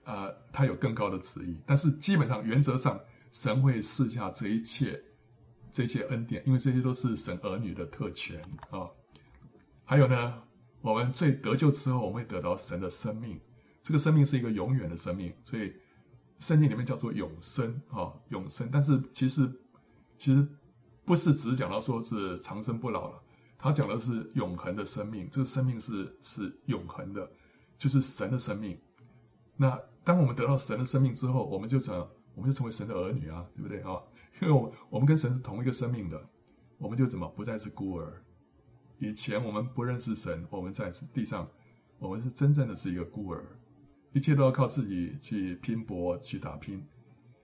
[0.06, 3.00] 呃，他有更高的旨意，但是基本上原则上，
[3.32, 5.02] 神会赐下这一切，
[5.72, 8.92] 这些恩典，因为这些都是神儿女的特权啊、哦。
[9.86, 10.44] 还有呢，
[10.82, 13.40] 我们最得救之后，我们会得到神的生命，
[13.82, 15.72] 这个生命是一个永远的生命，所以
[16.40, 18.68] 圣经里面叫做永生啊、哦，永生。
[18.70, 19.50] 但是其实
[20.18, 20.46] 其实
[21.06, 23.22] 不是只讲到说是长生不老了，
[23.58, 27.30] 他讲的是永恒的生命，这个生命是是永恒的，
[27.78, 28.78] 就是神的生命。
[29.56, 34.02] 那当我们得到神的生命之后，我们就成，我们就成为神的儿女啊，对不对啊？
[34.42, 36.30] 因为我我们跟神是同一个生命的，
[36.78, 38.24] 我们就怎么不再是孤儿？
[39.00, 41.50] 以前我们不认识神，我们在地上，
[42.00, 43.46] 我们是真正的是一个孤儿，
[44.14, 46.84] 一切都要靠自己去拼搏去打拼。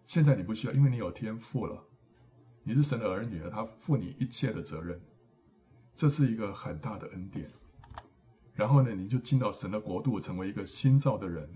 [0.06, 1.84] 现在你不需要，因为你有天赋了，
[2.64, 5.00] 你是神的儿女了，他负你一切的责任，
[5.96, 7.48] 这是一个很大的恩典。
[8.54, 11.50] 然后呢，你就进到神的国度，成为一个新造的人。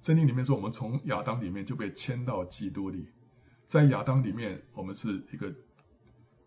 [0.00, 3.08] 圣经里面说，我们从亚当里面就被迁到基督里，
[3.66, 5.52] 在亚当里面，我们是一个，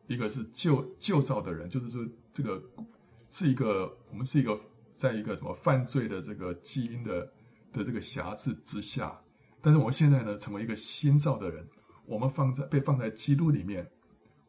[0.08, 2.64] 一个是旧旧造的人，就是说这个
[3.30, 4.58] 是一个，我们是一个，
[4.95, 7.26] 在一个什么犯罪的这个基因的
[7.74, 9.20] 的这个瑕疵之下，
[9.62, 11.68] 但是我们现在呢，成为一个新造的人，
[12.10, 13.88] 我们放在被放在基督里面，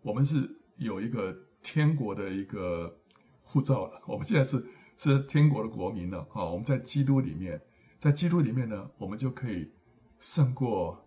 [0.01, 2.97] 我们是有一个天国的一个
[3.43, 4.65] 护照了， 我们现在是
[4.97, 7.61] 是天国的国民了啊，我们在基督里面。
[7.99, 9.71] 在基督里面呢，我们就可以
[10.21, 10.99] 胜过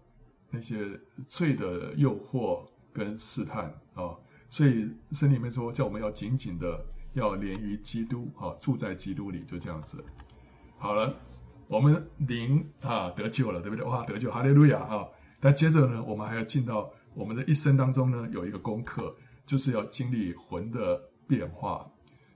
[0.51, 0.88] 那些
[1.28, 4.16] 罪的诱惑跟试探啊。
[4.51, 10.06] 所以圣经里面说，叫我们要紧紧的要连于基督啊，住在基督里，就这样子。
[10.78, 11.16] 好了，
[11.68, 13.84] 我们灵啊得救了，对不对？
[13.84, 15.08] 哇，得救，哈利路亚啊！
[15.44, 19.14] 但接着呢，我们还要进到我们的一生当中呢，有一个功课，
[19.46, 21.86] 就是要经历魂的变化。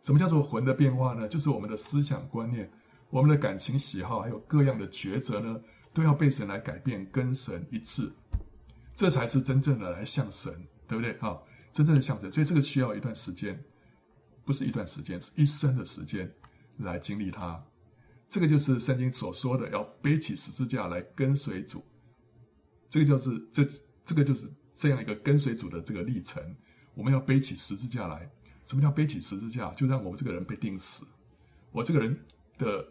[0.03, 1.25] 什么叫做魂的变化呢？
[1.25, 2.69] 就是我们的思想观念。
[3.09, 5.57] 我们的感情喜好，还有各样的抉择呢，
[5.93, 8.11] 都要被神来改变，跟神一致，
[8.93, 10.53] 这才是真正的来向神，
[10.85, 11.13] 对不对？
[11.19, 11.41] 哈，
[11.71, 13.57] 真正的向神，所以这个需要一段时间，
[14.43, 16.29] 不是一段时间，是一生的时间
[16.75, 17.63] 来经历它。
[18.27, 21.81] 这个就是圣经所说的，要背起十字架来跟随主。
[22.89, 23.67] 这个就是这
[24.05, 26.55] 这个就是这样一个跟随主的这个历程。
[26.93, 28.29] 我们要背起十字架来。
[28.65, 29.73] 什么叫背起十字架？
[29.73, 31.05] 就让我们这个人被钉死。
[31.71, 32.19] 我这个人
[32.57, 32.87] 的。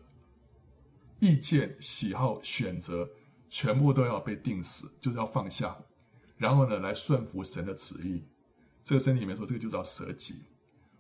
[1.19, 3.09] 意见、喜好、选择，
[3.49, 5.75] 全部都要被钉死，就是要放下，
[6.37, 8.23] 然后呢，来顺服神的旨意。
[8.85, 10.43] 这个圣经里面说，这个就叫舍己。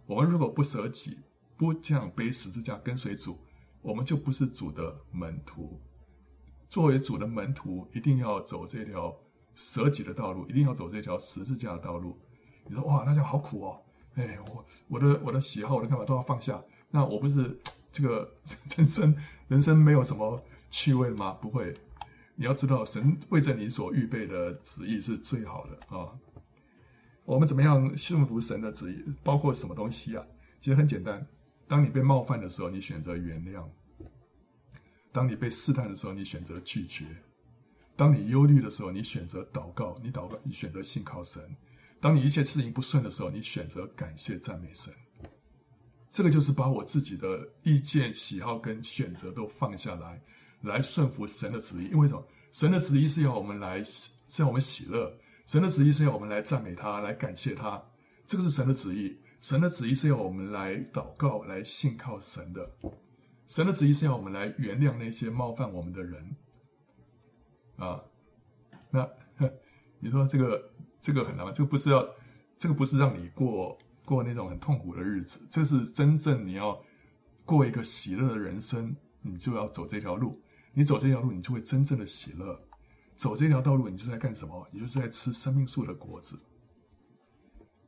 [0.07, 1.18] 我们如果不舍己，
[1.59, 3.36] 不这样背十字架跟随主，
[3.82, 5.78] 我们就不是主的门徒。
[6.69, 9.14] 作为主的门徒，一定要走这条
[9.55, 12.19] 舍己的道路，一定要走这条十字架的道路。
[12.67, 13.83] 你说哇，那就好苦哦！
[14.14, 17.57] 哎，我我的我的喜好、我的看法都要放下，那我不是
[17.93, 18.29] 这个
[18.77, 19.14] 人生？
[19.49, 21.33] 人生没有什么趣味吗？
[21.35, 21.73] 不会，
[22.35, 26.11] 你要知道，神为着你所预备的旨意是最好的啊。
[27.25, 29.05] 我们怎么样顺服神的旨意？
[29.23, 30.25] 包括什么东西啊？
[30.61, 31.25] 其实很简单。
[31.69, 33.62] 当你被冒犯的时候，你选择原谅；
[35.17, 37.07] 当你被试探的时候，你选择拒绝；
[37.97, 41.43] 当你忧虑的时候，你选择祷告；你祷告，你选择信靠神；
[42.03, 44.93] 当你一切事情不顺的时候，你选择感谢赞美神。
[46.11, 50.21] 这个就是把我自己的意见、喜好跟选择都放下来，
[50.61, 51.87] 来顺服神的旨意。
[51.87, 52.23] 因为什么？
[52.53, 55.11] 神的旨意是要我们来，是要我们喜乐，
[55.47, 57.83] 神的旨意是要我们来赞美他，来感谢他，
[58.27, 59.17] 这个是神的旨意。
[59.41, 62.71] 神的旨意是要我们来祷告，来信靠神的。
[63.47, 66.36] 神的旨意是要我们来原谅那些冒犯我们的人。
[67.76, 68.03] 啊，
[68.90, 69.09] 那
[70.01, 70.70] 你说这个
[71.01, 71.53] 这个很难吗？
[71.53, 72.07] 这个不是要，
[72.59, 76.82] 这个不是让你过过那种很痛苦的日子，这是真正你要
[77.44, 80.40] 过一个喜乐的人生，你就要走这条路。
[80.72, 82.61] 你走这条路，你就会真正的喜乐。
[83.16, 84.68] 走这条道路，你就在干什么？
[84.70, 86.38] 你就是在吃生命树的果子。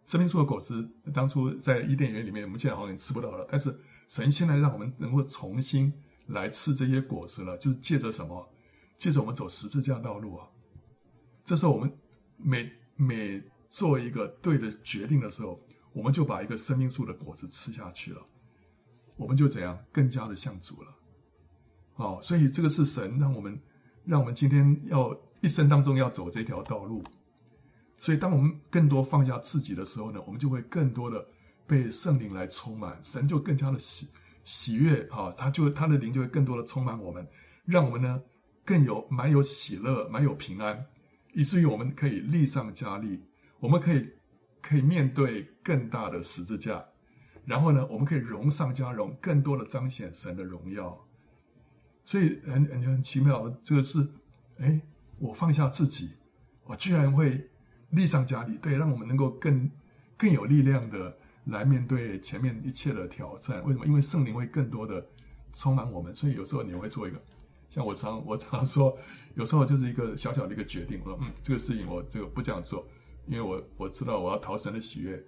[0.06, 3.46] 生命树的果子，当初在伊甸园里面，我们现在好像吃不到了。
[3.50, 3.78] 但是
[4.08, 5.92] 神现在让我们能够重新
[6.26, 8.48] 来吃这些果子了，就是借着什么？
[8.96, 10.48] 借着我们走十字架道路啊。
[11.44, 11.96] 这时候我们
[12.36, 13.40] 每每
[13.70, 15.60] 做一个对的决定的时候，
[15.92, 18.20] 我们就把一个生命树的果子吃下去了。
[19.14, 20.94] 我们就怎样更加的像主了。
[21.94, 23.60] 哦，所以这个是神让我们。
[24.04, 27.04] 让我们今天要一生当中要走这条道路，
[27.98, 31.26] 所以当我们更多放下自己的时候呢，我们就会更多的
[31.68, 34.08] 被圣灵来充满，神就更加的喜
[34.42, 37.28] 喜悦啊，他就他的灵就会更多的充满我们，
[37.66, 38.20] 让我们呢
[38.64, 40.86] 更有满有喜乐，满有平安，
[41.34, 43.22] 以至于我们可以力上加力，
[43.60, 44.08] 我们可以
[44.62, 46.82] 可以面对更大的十字架，
[47.44, 50.98] 然后呢，我们可以荣上加荣，更多的彰显神的荣耀。
[52.04, 54.08] 所以很很很奇妙，这个是，
[54.58, 54.80] 哎，
[55.18, 56.12] 我放下自己，
[56.64, 57.46] 我居然会
[57.90, 59.70] 力上加力，对，让我们能够更
[60.16, 61.14] 更有力量的
[61.48, 63.62] 来面对前面一切的挑战。
[63.64, 63.86] 为什么？
[63.86, 65.04] 因为圣灵会更多的
[65.52, 67.20] 充满我们，所以有时候你会做一个，
[67.68, 68.96] 像我常我常说，
[69.34, 72.86] 有时候就是一个小小的一个决定，我说，嗯，这个事情我这个不这样做，
[73.26, 75.22] 因为我我知道我要讨神的喜悦。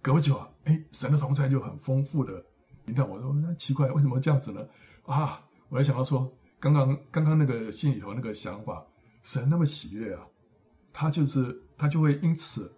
[0.00, 2.44] 隔不久啊，哎，神的同在就很丰富的，
[2.84, 4.66] 你看我说那奇怪，为什么这样子呢？
[5.06, 5.40] 啊！
[5.68, 8.84] 我还想到说，刚刚刚刚那个心里头那个想法，
[9.22, 10.26] 神那么喜悦啊，
[10.92, 12.70] 他就是他就会因此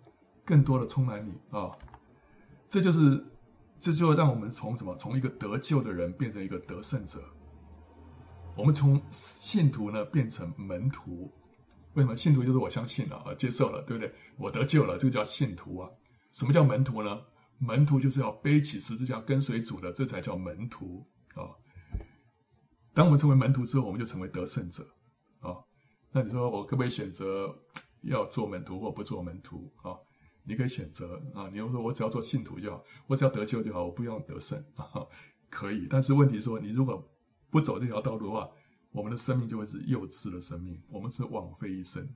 [0.45, 1.73] 更多的充满你啊，
[2.69, 3.25] 这就是
[3.79, 7.23] 这就让我们从什么从一个得救的人变成一个得胜者，
[8.57, 11.33] 我们从信徒呢变成门徒，
[11.95, 14.13] 为什么信徒就是我相信了啊，接受了，对不对？
[14.37, 15.91] 我得救了，这个叫信徒啊。
[16.33, 17.21] 什么叫门徒呢？
[17.59, 21.55] 门徒就是要背起十字架跟随主的，这才叫门徒啊。
[22.93, 24.85] 当我们成为门徒之后，我们就成为得胜者，
[25.41, 25.59] 啊、
[26.11, 27.55] 那你说我可不可以选择
[28.03, 29.99] 要做门徒或不做门徒啊、
[30.45, 35.07] 你可以选择啊，你又说我只要做信徒就好，我只要得救就好，我不用得胜啊，
[35.51, 35.87] 可以。
[35.89, 37.03] 但是问题是说，你如果
[37.51, 38.51] 不走这条道路的话，
[38.93, 42.09] 我们的生命就会是幼稚的生命，我们是枉费一生。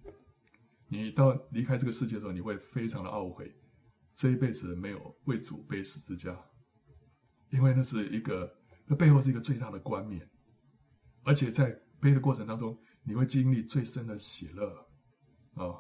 [0.89, 3.53] 你到离开这个世界的时候，你会非常的懊悔，
[4.15, 6.39] 这一辈子没有为主背十字架，
[7.51, 8.55] 因为那是一个，
[8.87, 10.29] 那背后是一个最大的冠冕。
[11.25, 14.87] 而且在背的过程当中，你会经历最深的喜乐，
[15.55, 15.77] 啊、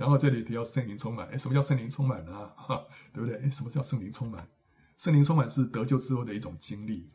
[0.00, 2.32] 然后这里提到圣灵充满，哎，什么叫圣灵充满呢？
[2.56, 2.82] 哈，
[3.12, 3.36] 对不对？
[3.36, 4.48] 哎，什么叫圣灵充满？
[4.96, 7.10] 圣灵充满是得救之后的一种经历。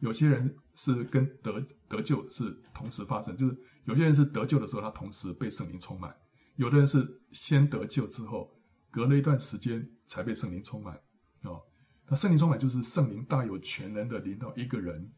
[0.00, 6.10] 有些人是跟得得救是同时发生，就是有些人是得救的时候，他同时被圣灵充满；
[6.56, 8.58] 有的人是先得救之后，
[8.90, 11.00] 隔了一段时间才被圣灵充满，
[11.42, 11.62] 哦。
[12.08, 15.12] 那圣灵充满就是圣灵大有全能的临到一个人。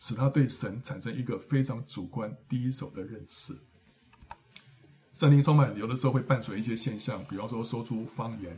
[0.00, 3.52] 使他对神产生一个非常主观、第一手的认识。
[5.18, 8.56] 圣灵充满，有的时候会伴随一些现象，比方说说出方言，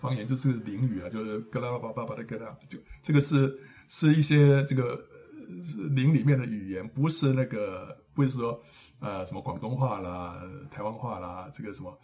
[0.00, 3.56] 方言就是灵语啊，就是嘎啦巴巴巴的嘎啦，就这个是
[3.86, 5.00] 是一些这个
[5.94, 8.60] 灵里面的语言，不是那个不是说
[8.98, 11.96] 呃什么广东话啦、台湾话啦，这个什么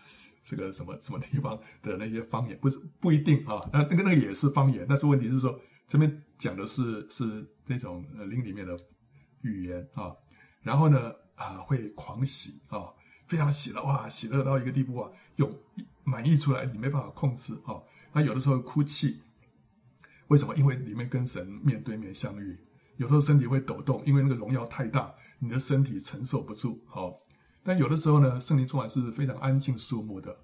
[0.44, 5.59] 这个什么什么地方的那些方言，不是不一定啊，那那个那个也是方言，但是问题是说。
[5.88, 8.76] 这边讲的是是那种呃灵里面的
[9.42, 10.11] 语言啊，
[10.61, 12.90] 然后呢啊会狂喜啊，
[13.27, 15.53] 非常喜乐哇，喜乐到一个地步啊，有
[16.05, 17.81] 满溢出来，你没办法控制啊。
[18.12, 19.22] 那有的时候哭泣，
[20.29, 20.55] 为什么？
[20.57, 22.59] 因为里面跟神面对面相遇，
[22.97, 26.83] 有时候身体会抖动，因为那个荣耀太大，你的身体承受不住。
[26.87, 27.18] 好，
[27.62, 30.37] 但有的时候呢，圣灵充满是非常安静肃穆的，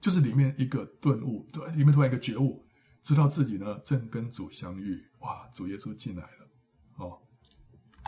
[0.00, 2.64] 就是里面一个顿悟，对，里面突然一个觉悟。
[3.02, 6.48] 知道自己呢正跟主相遇，哇，主耶稣进来了，
[6.96, 7.18] 哦，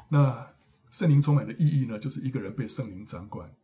[0.09, 0.49] 那
[0.89, 3.55] 圣灵充满的意义呢，就是一个人被圣灵掌管，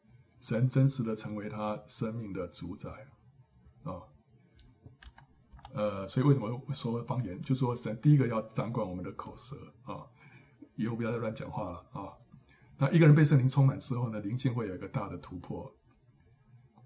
[0.43, 2.91] 神真实的成为他生命的主宰，
[3.85, 4.03] 啊、
[5.73, 7.41] 呃，所以为什么说方言？
[7.41, 10.05] 就说神第一个要掌管我们的口舌啊、
[10.75, 12.13] 以后不要再乱讲话了啊、
[12.77, 15.75] 那一个人被圣灵充满之后呢，灵性会有一个大的突破，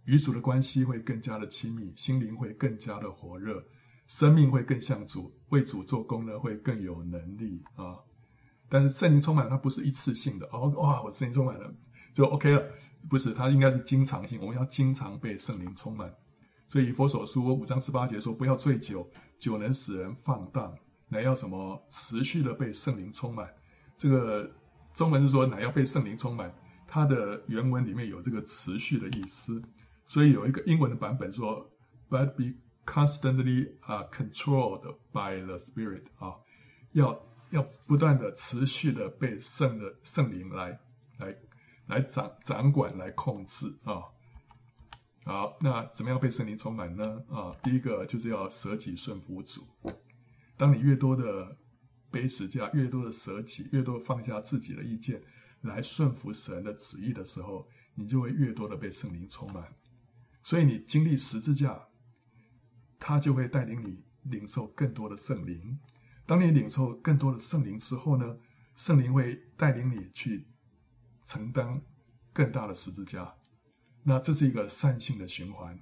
[0.04, 3.64] 与主的关系会更加的亲密，心灵会更加的火热。
[4.06, 7.98] 生命会更像主，为主做工呢，会更有能力啊。
[8.68, 10.68] 但是圣灵充满，它不是一次性的哦。
[10.76, 11.74] 哇，我圣灵充满了
[12.14, 12.70] 就 OK 了，
[13.08, 14.40] 不是，它应该是经常性。
[14.40, 16.12] 我们要经常被圣灵充满。
[16.68, 20.74] 所以佛所书五章十八节说：“不要醉酒，酒能使人放荡，
[21.08, 23.48] 乃要什么持续的被圣灵充满。”
[23.96, 24.50] 这个
[24.92, 26.52] 中文是说“乃要被圣灵充满”，
[26.88, 29.62] 它的原文里面有这个持续的意思。
[30.06, 31.70] 所以有一个英文的版本说
[32.10, 33.70] ：“But be constantly
[34.10, 34.82] controlled
[35.12, 36.34] by the Spirit。”啊，
[36.92, 37.16] 要
[37.50, 40.80] 要不断的持续的被圣的圣灵来
[41.18, 41.32] 来
[41.86, 44.02] 来掌掌管、来控制啊。
[45.24, 47.24] 好，那怎么样被圣灵充满呢？
[47.28, 49.66] 啊，第一个就是要舍己顺服主。
[50.56, 51.56] 当你越多的
[52.10, 55.20] 背十字架，越多的舍己，越多放下自己的意见，
[55.62, 59.74] 来顺服神的旨意的时候，你就会越多的被圣灵充满。
[60.44, 61.88] 所以你经历十字架，
[62.98, 65.78] 他就会带领你领受更多的圣灵。
[66.24, 68.38] 当你领受更多的圣灵之后呢，
[68.76, 70.46] 圣灵会带领你去
[71.26, 71.82] 承担
[72.32, 73.34] 更大的十字架。
[74.02, 75.76] 那这是一个善性的循环，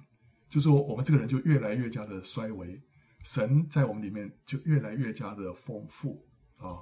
[0.49, 2.81] 就说我们这个人就越来越加的衰微，
[3.23, 6.25] 神在我们里面就越来越加的丰富
[6.57, 6.81] 啊。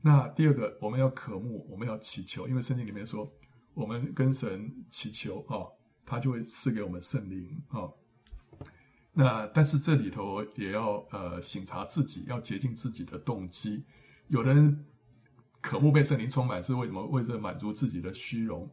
[0.00, 3.30] 那第二个，我们要渴慕，我们要祈求，因为圣经里面说，
[3.74, 5.68] 我们跟神祈求啊，
[6.06, 7.84] 他就会赐给我们圣灵啊。
[9.12, 13.84] 那但是这里头也要呃省察自己，要洁净自己的动机。
[14.28, 14.86] 有的人
[15.60, 17.06] 渴慕被圣灵充满，是为什么？
[17.06, 18.70] 为了满足自己的虚荣。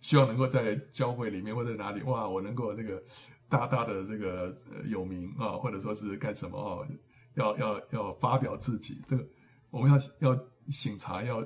[0.00, 3.02] 希望能够在教会里面或者哪里哇，我能够这个
[3.48, 4.54] 大大的这个
[4.84, 6.86] 有名啊，或者说是干什么哦，
[7.36, 9.26] 要要要发表自己，这个
[9.70, 11.42] 我们要要醒察，要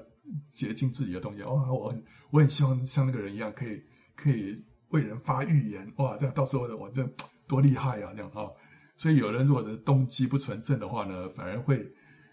[0.51, 3.81] 洁净自己的东西哇，我很我很希望像那个人一样，可以
[4.16, 7.09] 可以为人发预言哇，这样到时候我这
[7.47, 8.51] 多厉害呀，这样啊，
[8.97, 11.93] 所以有人如果是动机不纯正的话呢，反而会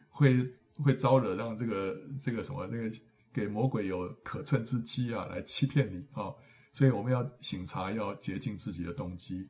[0.09, 0.51] 会
[0.83, 2.91] 会招惹让这个这个什么那个。
[3.35, 6.31] 给魔鬼有可乘之机啊，来欺骗你啊！
[6.71, 9.45] 所以我们要醒察，要洁净自己的动机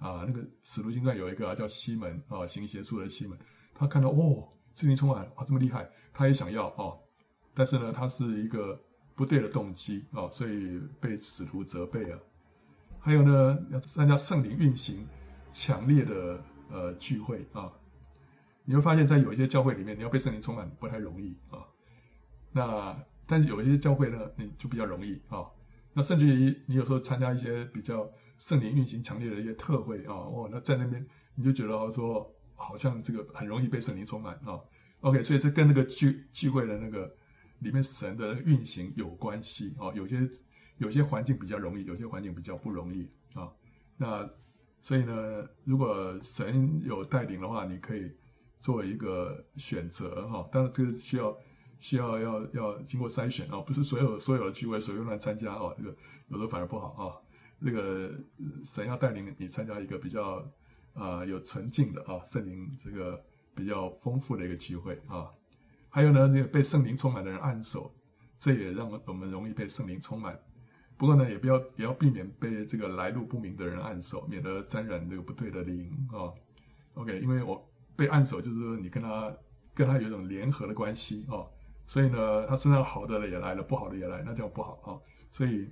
[0.00, 0.24] 啊。
[0.26, 3.38] 那个《使徒行传》有一个、啊、叫西门啊，行邪术的西门，
[3.76, 6.98] 他看到哦，圣灵充满，啊，这么厉害，他也想要啊。
[7.54, 8.76] 但是呢，他是一个
[9.14, 12.18] 不对的动机啊，所以被使徒责备啊。
[12.98, 15.06] 还有呢，要参加圣灵运行
[15.52, 17.72] 强烈的呃聚会啊，
[18.68, 21.64] 你会发现在有一些教会里面，你要被圣灵充满不太容易啊。
[22.52, 25.46] 那但是有一些教会呢，你就比较容易啊。
[25.94, 28.06] 那甚至于你有时候参加一些比较
[28.36, 31.02] 圣灵运行强烈的一些特会啊，哦，那在那边
[31.34, 34.60] 你就觉得说，好像这个很容易被圣灵充满啊。
[35.00, 37.10] OK，所以这跟那个聚聚会的那个
[37.60, 39.90] 里面神的运行有关系啊。
[39.94, 40.28] 有些
[40.76, 43.50] 有些环境比较容易，有些环境比较不容易啊。
[43.96, 44.28] 那
[44.82, 48.12] 所以呢，如果神有带领的话，你可以
[48.60, 50.48] 做一个选择哈。
[50.52, 51.36] 当然这个需要。
[51.80, 55.94] 需要要要经过筛选啊，不是所有所有的聚会随便乱参加哦，这个
[56.26, 57.14] 有的反而不好啊。
[57.64, 58.12] 这个
[58.64, 60.44] 神要带领你参加一个比较
[60.94, 65.30] 啊、有纯净的啊圣灵这个比较丰富的一个聚会啊。
[65.88, 67.94] 还有呢，这个被圣灵充满的人按手，
[68.40, 70.36] 这也让我们容易被圣灵充满。
[70.96, 76.34] 不过呢，也不要也要避免被这个来路不明的人按手，免得沾染这个不对的灵啊。
[76.94, 77.67] OK，因为我
[77.98, 79.30] 被按手就是说你跟他
[79.74, 81.42] 跟他有一种联合的关系啊。
[81.90, 84.88] 所以呢，他身上好的也来了，不好的也来，那叫不好啊。
[85.32, 85.66] 所以，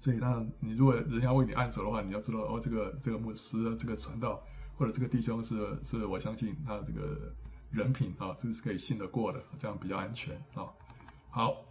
[0.00, 4.42] 所以那你如果人家为你按手的话，你要知道哦，这个这个牧师、这个传道
[4.76, 7.32] 或者这个弟兄是是我相信他这个
[7.70, 10.66] 人品啊，这个是可以信得过的，这样比较安全啊。
[11.30, 11.64] 好，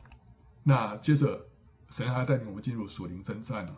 [0.64, 1.46] 那接着
[1.90, 3.76] 神还带领我们进入属灵征战了。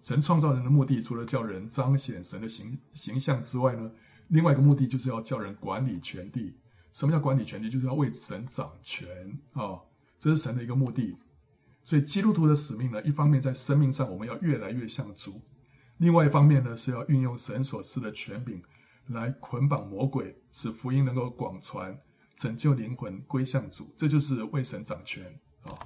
[0.00, 3.92] 神创造人的目的，除了叫人彰显神的形形象之外呢，
[4.32, 6.56] 另外一个目的就是要叫人管理全地。
[6.94, 7.68] 什么叫管理权地？
[7.68, 9.06] 就是要为神掌权
[9.52, 9.78] 啊、
[10.18, 11.14] 这是神的一个目的。
[11.84, 15.38] 所以基督徒的使命呢，一方面在生命上我们要越来越像主，
[15.98, 18.62] 另外一方面呢是要运用神所赐的权柄
[19.08, 21.98] 来捆绑魔鬼，使福音能够广传，
[22.36, 23.92] 拯救灵魂归向主。
[23.98, 25.24] 这就是为神掌权
[25.64, 25.76] 啊、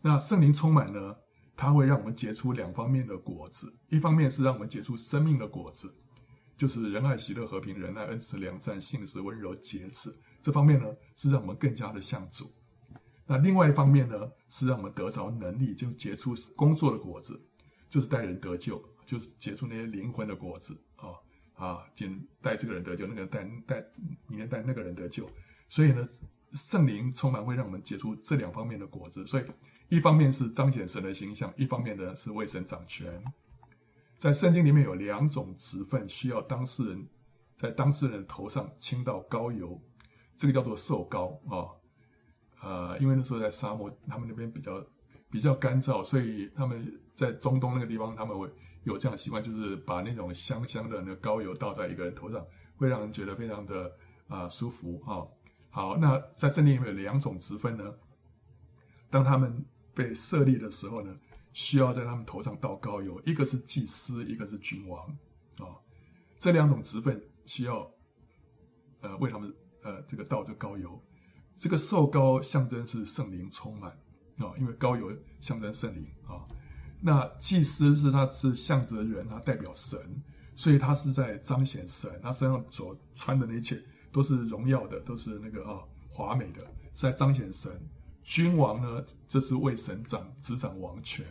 [0.00, 1.16] 那圣灵充满呢，
[1.56, 5.92] 它会让我们结出两方面的果子，一方面是让我们结出生命的果子。
[6.56, 10.86] 就是仁爱、喜乐、和平、仁爱、恩慈、良善、信实、温柔、节制，这方面呢
[11.16, 12.50] 是让我们更加的像主。
[13.26, 17.40] 那另外一方面呢是让我们得着能力，就结出工作的果子，
[17.88, 21.08] 就是带人得救，就是结出那些灵魂的果子啊
[21.54, 22.06] 啊，带
[22.42, 23.86] 带这个人得救，那个人带带
[24.28, 25.28] 明天带那个人得救。
[25.68, 26.06] 所以呢，
[26.52, 29.26] 圣灵充满会让我们结出这两方面的果子。
[29.26, 29.44] 所以
[29.88, 33.24] 一方面是彰显神的形象，一方面呢是为神掌权。
[34.16, 37.06] 在圣经里面有两种职分需要当事人
[37.56, 39.80] 在当事人头上倾倒膏油，
[40.36, 41.68] 这个叫做受膏啊，
[42.62, 44.84] 呃，因为那时候在沙漠，他们那边比较
[45.30, 48.50] 比较干燥，所以他们在中东那个地方，他们会
[48.84, 52.44] 有这样的习惯，就是把那种香香的那膏油倒在一个人头上，
[52.76, 53.92] 会让人觉得非常的
[54.26, 55.22] 啊、舒服啊、
[55.70, 57.84] 好，那在圣经里面有两种职分呢，
[59.10, 61.14] 当他们被设立的时候呢，
[61.54, 65.08] 需要在他们头上倒膏油，一个是祭司，一个是君王
[65.56, 65.72] 啊、
[66.38, 67.90] 这两种职分需要
[69.00, 69.50] 呃为他们
[69.82, 71.02] 呃这个倒这膏油，
[71.56, 73.90] 这个受膏象征是圣灵充满。
[74.36, 76.42] 啊，因为膏油象征圣灵啊，
[77.00, 79.96] 那祭司是他是向着人，他代表神，
[80.56, 83.80] 所以他是在彰显神，他身上所穿的那一切
[84.10, 85.78] 都是荣耀的，都是那个啊
[86.08, 86.62] 华美的，
[86.94, 87.70] 是在彰显神。
[88.24, 91.24] 君王呢，这是为神掌执掌王权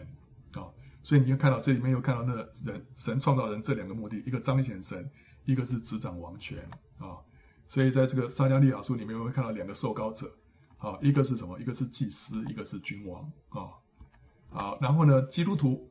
[0.53, 0.71] 啊，
[1.03, 5.11] 所以你就看到这里面又看到那人神创造人这两个目的，一个彰显神，
[5.43, 6.57] 一个是执掌王权
[6.99, 7.17] 啊，
[7.67, 10.31] 所以在这个撒迦利亚书里面，会看到两个受膏者。
[10.77, 11.57] 啊，一个是什么？
[11.61, 13.71] 一个是祭司，一个是君王啊。
[14.49, 15.89] 好，然后呢，基督徒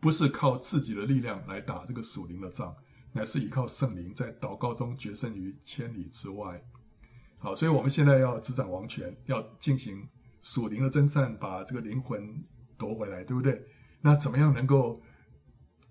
[0.00, 2.74] 不是靠自己的力量来打这个属灵的仗，
[3.12, 6.64] 乃是依靠圣灵，在祷告中决胜于千里之外。
[7.36, 10.08] 好，所以我们现在要执掌王权，要进行
[10.44, 12.44] 属灵的真善，把这个灵魂
[12.76, 13.64] 夺回来，对不对？
[14.02, 15.00] 那怎么样能够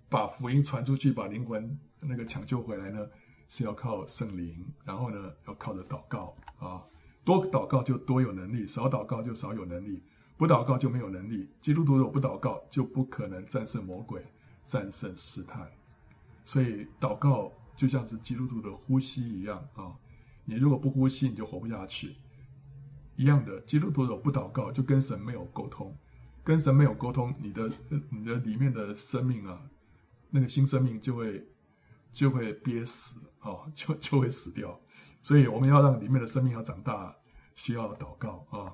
[0.08, 3.04] 把福音传出去，把灵魂那个抢救回来呢？
[3.48, 6.80] 是要靠圣灵，然后呢，要靠着祷告啊。
[7.24, 10.00] 多祷告就多有能力，少祷告就少有能力，
[10.36, 11.50] 不祷告就没有能力。
[11.60, 14.24] 基督徒如果不祷告，就不可能战胜魔鬼，
[14.66, 15.68] 战胜试探。
[16.44, 19.92] 所以祷告就像是基督徒的呼吸一样啊！
[20.44, 22.14] 你如果不呼吸，你就活不下去。
[23.16, 25.96] 一样的，基督徒如果不祷告，就跟神没有沟通，
[26.42, 27.70] 跟神没有沟通，你的
[28.10, 29.60] 你的里面的生命啊，
[30.30, 31.46] 那个新生命就会
[32.12, 34.80] 就会憋死啊，就就会死掉。
[35.22, 37.14] 所以我们要让里面的生命要长大，
[37.54, 38.72] 需要祷告啊。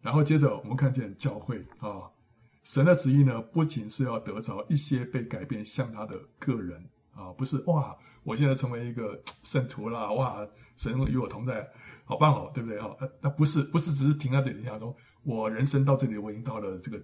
[0.00, 2.08] 然后接着我们看见教会啊，
[2.62, 10.46] 神的旨意呢，不仅是要得着一些被改变像他的个人啊，不是哇，我现在成为一个圣徒啦，哇，
[10.76, 11.68] 神与我同在，
[12.08, 12.88] 好棒哦，对不对啊？
[13.20, 16.98] 那不是不是只是停在这里，想说我人生到这里，我已经到了这个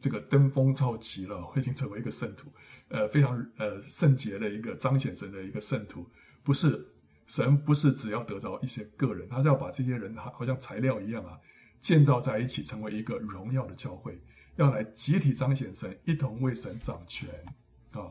[0.00, 2.52] 这个登峰造极了，我已经成为一个圣徒，
[2.88, 6.04] 呃，非常呃圣洁的一个彰显神的一个圣徒，
[6.42, 6.84] 不是。
[7.28, 11.36] 神不是只要得着一些个人，他是要把这些人好像材料一样啊，
[11.80, 14.16] 建造在一起，成为一个荣耀的教会，
[14.54, 17.28] 要来集体彰显神，一同为神掌权
[17.90, 18.06] 啊。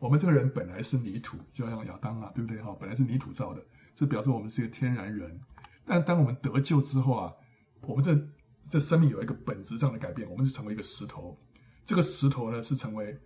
[0.00, 2.76] 我们这个人本来是泥土，就像亚当啊，对不对哈？
[2.80, 3.64] 本来是泥土造的，
[3.98, 5.40] 这表示我们是一个天然人。
[5.84, 7.34] 但当我们得救之后啊，
[7.80, 8.16] 我们这
[8.68, 11.36] 这生命有一个本质上的改变，我们是成为一个石头。
[11.84, 13.18] 这个石头呢，是成为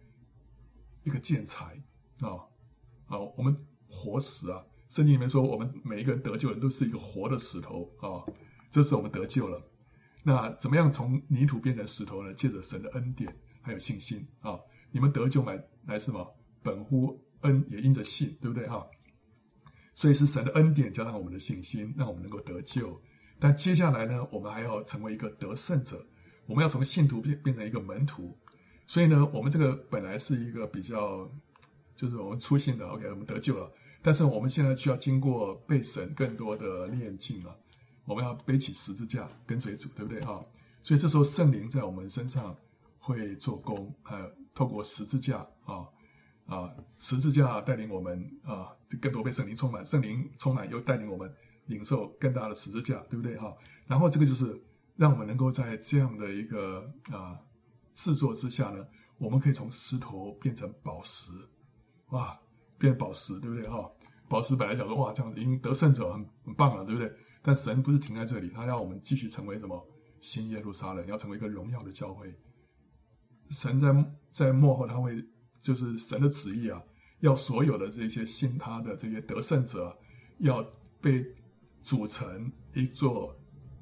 [1.04, 1.78] 一个建材
[2.20, 2.40] 啊
[3.06, 3.54] 啊，我们
[3.86, 4.64] 活石啊。
[4.88, 8.24] 圣经里面说，我们每一个得救的人都是一个活的石头啊，
[8.70, 9.62] 这是我们得救了。
[10.22, 12.32] 那怎么样从泥土变成石头呢？
[12.32, 14.58] 借着神的恩典还有信心啊，
[14.90, 16.34] 你们得救来来什么？
[16.62, 18.86] 本乎恩，也因着信，对不对哈？
[19.94, 23.00] 所以是神的恩典加上我们的信心，让我们能够得救。
[23.38, 26.04] 但接下来呢，我们还要成为一个得胜者，
[26.46, 28.36] 我们要从信徒变变成一个门徒。
[28.86, 31.30] 所以呢，我们这个本来是一个比较，
[31.96, 33.70] 就是我们初信的，OK，我们得救了。
[34.02, 37.56] 但是我们现在需要经过被神更多的炼净了，
[38.04, 40.44] 我们要背起十字架跟随主，对不对哈？
[40.82, 42.56] 所以这时候圣灵在我们身上
[42.98, 45.86] 会做工，还有透过十字架啊
[46.54, 48.68] 啊，十字架带领我们啊，
[49.00, 51.32] 更多被圣灵充满，圣灵充满又带领我们
[51.66, 53.56] 领受更大的十字架，对不对哈？
[53.86, 54.60] 然后这个就是
[54.96, 57.38] 让我们能够在这样的一个啊
[57.94, 58.86] 制作之下呢，
[59.18, 61.32] 我们可以从石头变成宝石，
[62.10, 62.38] 哇！
[62.78, 63.90] 变宝石，对不对哈？
[64.28, 67.12] 宝石本来讲说哇，这样已经得胜者很很棒了，对不对？
[67.42, 69.88] 但神不是停在这里，他要我们继续成为什么？
[70.20, 72.32] 新耶路撒冷，要成为一个荣耀的教会。
[73.50, 73.92] 神在
[74.30, 75.24] 在末后，他会
[75.62, 76.82] 就是神的旨意啊，
[77.20, 79.96] 要所有的这些信他的这些得胜者，
[80.38, 80.62] 要
[81.00, 81.24] 被
[81.82, 83.34] 组成一座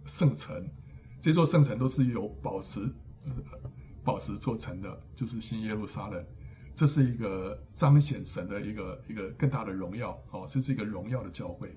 [0.05, 0.69] 圣城。
[1.21, 2.81] 这座圣城都是由宝石
[4.05, 6.25] 宝石做成的，就是新耶路撒冷。
[6.75, 11.77] 这是一个彰显神的一个一个更大的荣耀哦，这是一个荣耀的教会，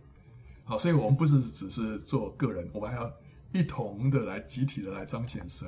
[0.63, 3.11] 好，所以我们不是只是做个人，我们还要
[3.51, 5.67] 一同的来集体的来彰显神。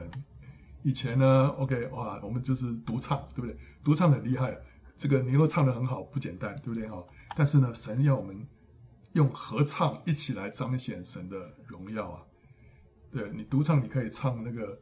[0.86, 3.57] 以前呢，OK，哇，我们就是独唱，对不对？
[3.83, 4.55] 独唱很厉害，
[4.95, 7.03] 这个你如果唱得很好不简单，对不对哈？
[7.36, 8.39] 但是呢，神要我们
[9.13, 12.21] 用合唱一起来彰显神的荣耀啊。
[13.11, 14.79] 对，你独唱，你可以唱那个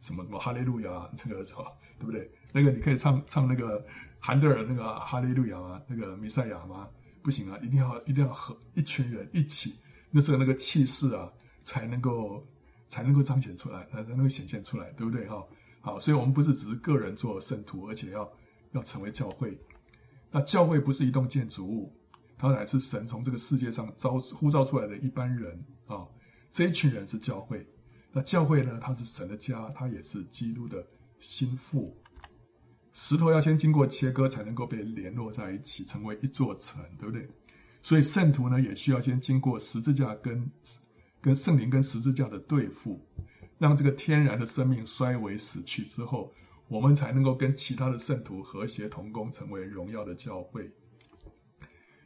[0.00, 1.64] 什么什么哈利路亚，这个哈，
[1.98, 2.30] 对不对？
[2.52, 3.84] 那个你可以唱唱那个
[4.20, 5.82] 韩德尔那个哈利路亚吗？
[5.88, 6.88] 那个弥赛亚吗？
[7.20, 9.74] 不行啊，一定要一定要和一群人一起，
[10.12, 11.28] 那时候那个气势啊，
[11.64, 12.46] 才能够
[12.92, 15.26] 才能够彰显出来，才能够显现出来，对不对？
[15.26, 15.42] 哈，
[15.80, 18.30] 好，所以我们不是只是个人做圣徒，而且要
[18.72, 19.58] 要成为教会。
[20.30, 21.90] 那教会不是一栋建筑物，
[22.36, 26.06] 它乃是神从这个世界上招呼召出来的一般人啊，
[26.50, 27.66] 这一群人是教会。
[28.12, 30.86] 那教会呢，它是神的家，它也是基督的
[31.18, 31.96] 心腹。
[32.92, 37.26] 石头要先经过切割，才能够被联络在一起，成为一座城，对不对？
[37.80, 40.46] 所以圣徒呢，也需要先经过十字架跟
[41.22, 43.00] 跟圣灵跟十字架的对付，
[43.58, 46.30] 让这个天然的生命衰微死去之后，
[46.68, 50.70] 我们才能够跟其他的圣徒和谐同工，成为荣耀的教会。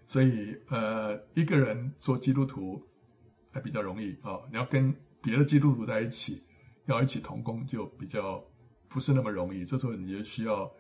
[0.07, 2.81] 所以，呃，一个人做基督徒
[3.51, 6.45] 还比较容易啊，你要跟别的基督徒在一起，
[6.85, 8.45] 要一起同工，就比较。
[8.89, 10.73] 不是那么容易，这时候你就需要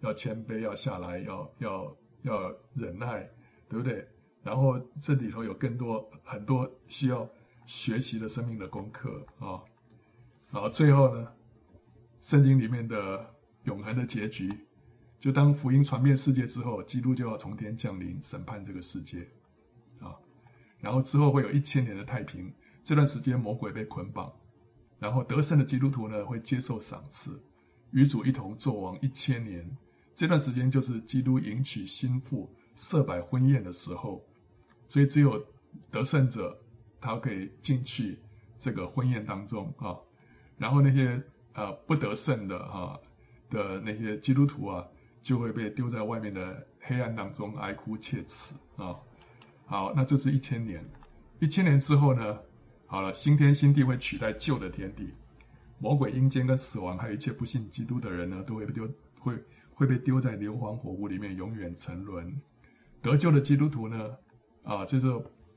[0.00, 3.28] 要谦卑，要下来，要要要忍耐，
[3.66, 4.06] 对不对？
[4.44, 7.28] 然后这里头有更多很多需要
[7.66, 9.60] 学习的生命的功课啊。
[10.50, 11.28] 然后最后呢，
[12.20, 14.50] 圣经里面的永恒的结局，
[15.18, 19.28] 就当福音传遍世界之后，基督就要从天降临审判这个世界
[20.00, 20.14] 啊。
[20.80, 22.50] 然后之后会有一千年的太平，
[22.84, 24.32] 这段时间魔鬼被捆绑。
[24.98, 27.38] 然后得胜的基督徒呢，会接受赏赐，
[27.90, 29.68] 与主一同作王一千年。
[30.14, 34.24] 这段时间就是基督迎娶新妇、设摆婚宴的时候，
[34.88, 35.44] 所以只有
[35.90, 36.58] 得胜者，
[37.00, 38.18] 他可以进去
[38.58, 39.96] 这个婚宴当中啊。
[40.58, 41.22] 然后那些
[41.54, 42.98] 呃不得胜的哈
[43.50, 44.86] 的那些基督徒啊，
[45.22, 48.96] 就会被丢在外面的黑暗当中哀哭切齿啊。
[49.66, 50.84] 好，那这是一千年，
[51.40, 52.38] 一千年之后呢？
[52.88, 55.12] 好了，新天新地会取代旧的天地，
[55.80, 58.88] 魔鬼、阴间跟死亡，还有一切不信基督的人呢，都会被丢，
[59.18, 59.34] 会
[59.74, 62.40] 会被丢在硫磺火湖里面，永远沉沦。
[63.02, 64.16] 得救的基督徒呢，
[64.62, 65.08] 啊，就是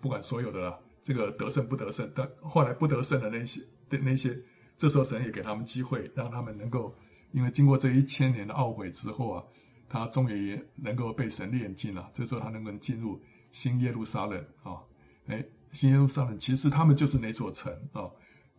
[0.01, 4.37] 不管所有的了，这个得胜不得胜，但后来不得胜的那些的那些，
[4.77, 6.95] 这时候神也给他们机会，让他们能够，
[7.31, 9.43] 因为经过这一千年的懊悔之后啊，
[9.87, 13.21] 他终于能够被神炼尽了，这时候他能够进入
[13.51, 14.81] 新耶路撒冷啊，
[15.27, 15.45] 哎。
[15.71, 18.09] 新耶路撒冷其实他们就是那座城啊，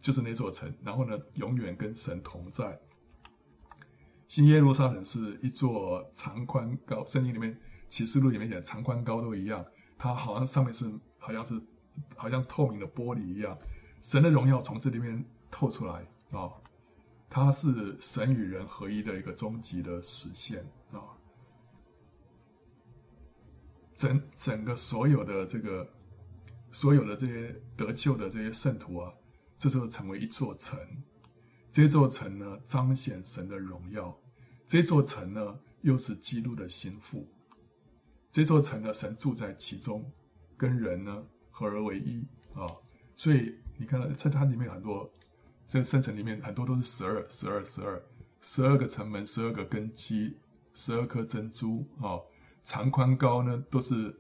[0.01, 0.73] 就是那座城。
[0.85, 2.79] 然后呢，永远跟神同在。
[4.29, 9.67] 新耶路撒冷是一座长宽高，圣经里面启示录里面讲长宽高都一样，
[9.99, 10.89] 它好像上面是
[11.19, 11.61] 好像是
[12.17, 13.57] 好像透明的玻璃一样，
[14.01, 16.51] 神的荣耀从这里面透出来啊，
[17.29, 21.01] 它是神与人合一的一个终极的实现啊，
[23.95, 25.89] 整整个所有的这个。
[26.73, 29.13] 所有的这些得救的这些圣徒啊，
[29.59, 30.79] 这时候成为一座城。
[31.73, 34.17] 这座城呢，彰显神的荣耀。
[34.69, 37.27] 这座城呢，又是基督的心腹。
[38.31, 40.09] 这座城呢，神住在其中，
[40.57, 41.27] 跟人呢
[41.61, 42.67] 合而为一啊。
[43.17, 45.09] 所以你看到在它里面很多，
[45.69, 48.03] 这个圣城里面很多都是十二、十二、十二，
[48.41, 50.37] 十二个城门，十二个根基，
[50.73, 52.19] 十二颗珍珠啊。
[52.65, 54.19] 长宽高呢，都是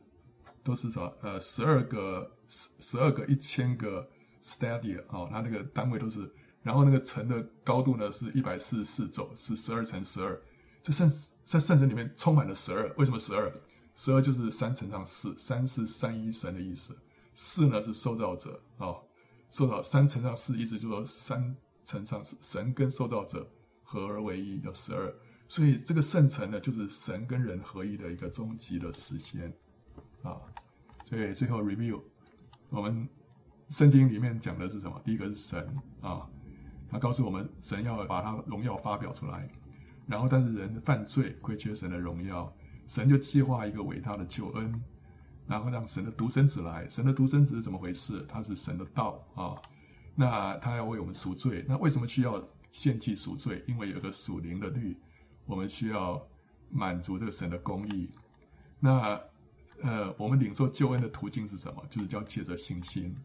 [0.63, 1.13] 都是啥？
[1.23, 2.31] 呃，十二个。
[2.53, 4.05] 十十二个一千个
[4.43, 6.29] stadia 啊，它那个单位都是，
[6.65, 10.37] 然后那个城的高度呢是一百四十四肘，是十二乘十二。
[10.83, 11.09] 这圣
[11.45, 13.53] 在圣城里面充满了十二，为什么十二？
[13.95, 16.93] 十二就是三乘上四，三是三一神的意思，
[17.43, 18.95] 四呢是受造者啊，
[19.51, 23.51] 受造三乘上四，意思就是说三乘上，神跟受造者
[23.83, 25.11] 合而为一，有十二。
[25.49, 29.51] 所以这个圣城呢，就是神跟人合一的一个终极的实现
[30.23, 30.37] 啊。
[31.07, 31.99] 所以最后 review。
[32.69, 33.09] 我们
[33.71, 35.01] 圣经里面讲的是什么？
[35.03, 35.67] 第一个是神
[36.03, 36.29] 啊，
[36.91, 39.49] 他告诉我们，神要把他荣耀发表出来，
[40.07, 42.55] 然后但是人犯罪，亏缺神的荣耀，
[42.87, 44.85] 神就计划一个伟大的救恩，
[45.51, 46.89] 然后让神的独生子来。
[46.89, 48.25] 神的独生子是怎么回事？
[48.29, 49.61] 他是神的道啊，
[50.15, 51.65] 那他要为我们赎罪。
[51.69, 53.63] 那为什么需要献祭赎罪？
[53.67, 54.97] 因为有个属灵的律，
[55.45, 56.27] 我们需要
[56.71, 58.09] 满足这个神的公义。
[58.79, 59.21] 那。
[59.83, 61.83] 呃，我们领受救恩的途径是什么？
[61.89, 63.17] 就是叫借着信心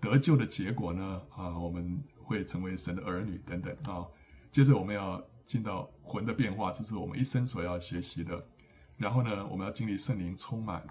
[0.00, 1.20] 得救的结果呢？
[1.36, 4.06] 啊，我们会成为神的儿女等等啊。
[4.50, 8.42] 接着我们要进到魂的变化，这是我们一生所要学习的。
[8.96, 10.82] 然后呢，我们要经历圣灵充满，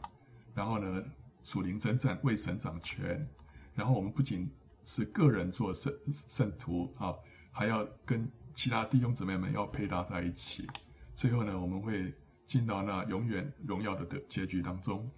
[0.58, 1.04] 然后呢，
[1.44, 3.26] 属灵征战为神掌权。
[3.74, 4.50] 然后我们不仅
[4.84, 5.94] 是个人做圣
[6.28, 7.16] 圣徒啊，
[7.52, 10.68] 还要跟其他弟兄姊妹们要配搭在一起。
[11.16, 12.14] 最后呢，我们会。
[12.48, 15.12] 进到那永远荣耀的的结局当中，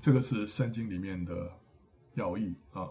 [0.00, 1.48] 这个是圣经里面的
[2.14, 2.90] 要义啊。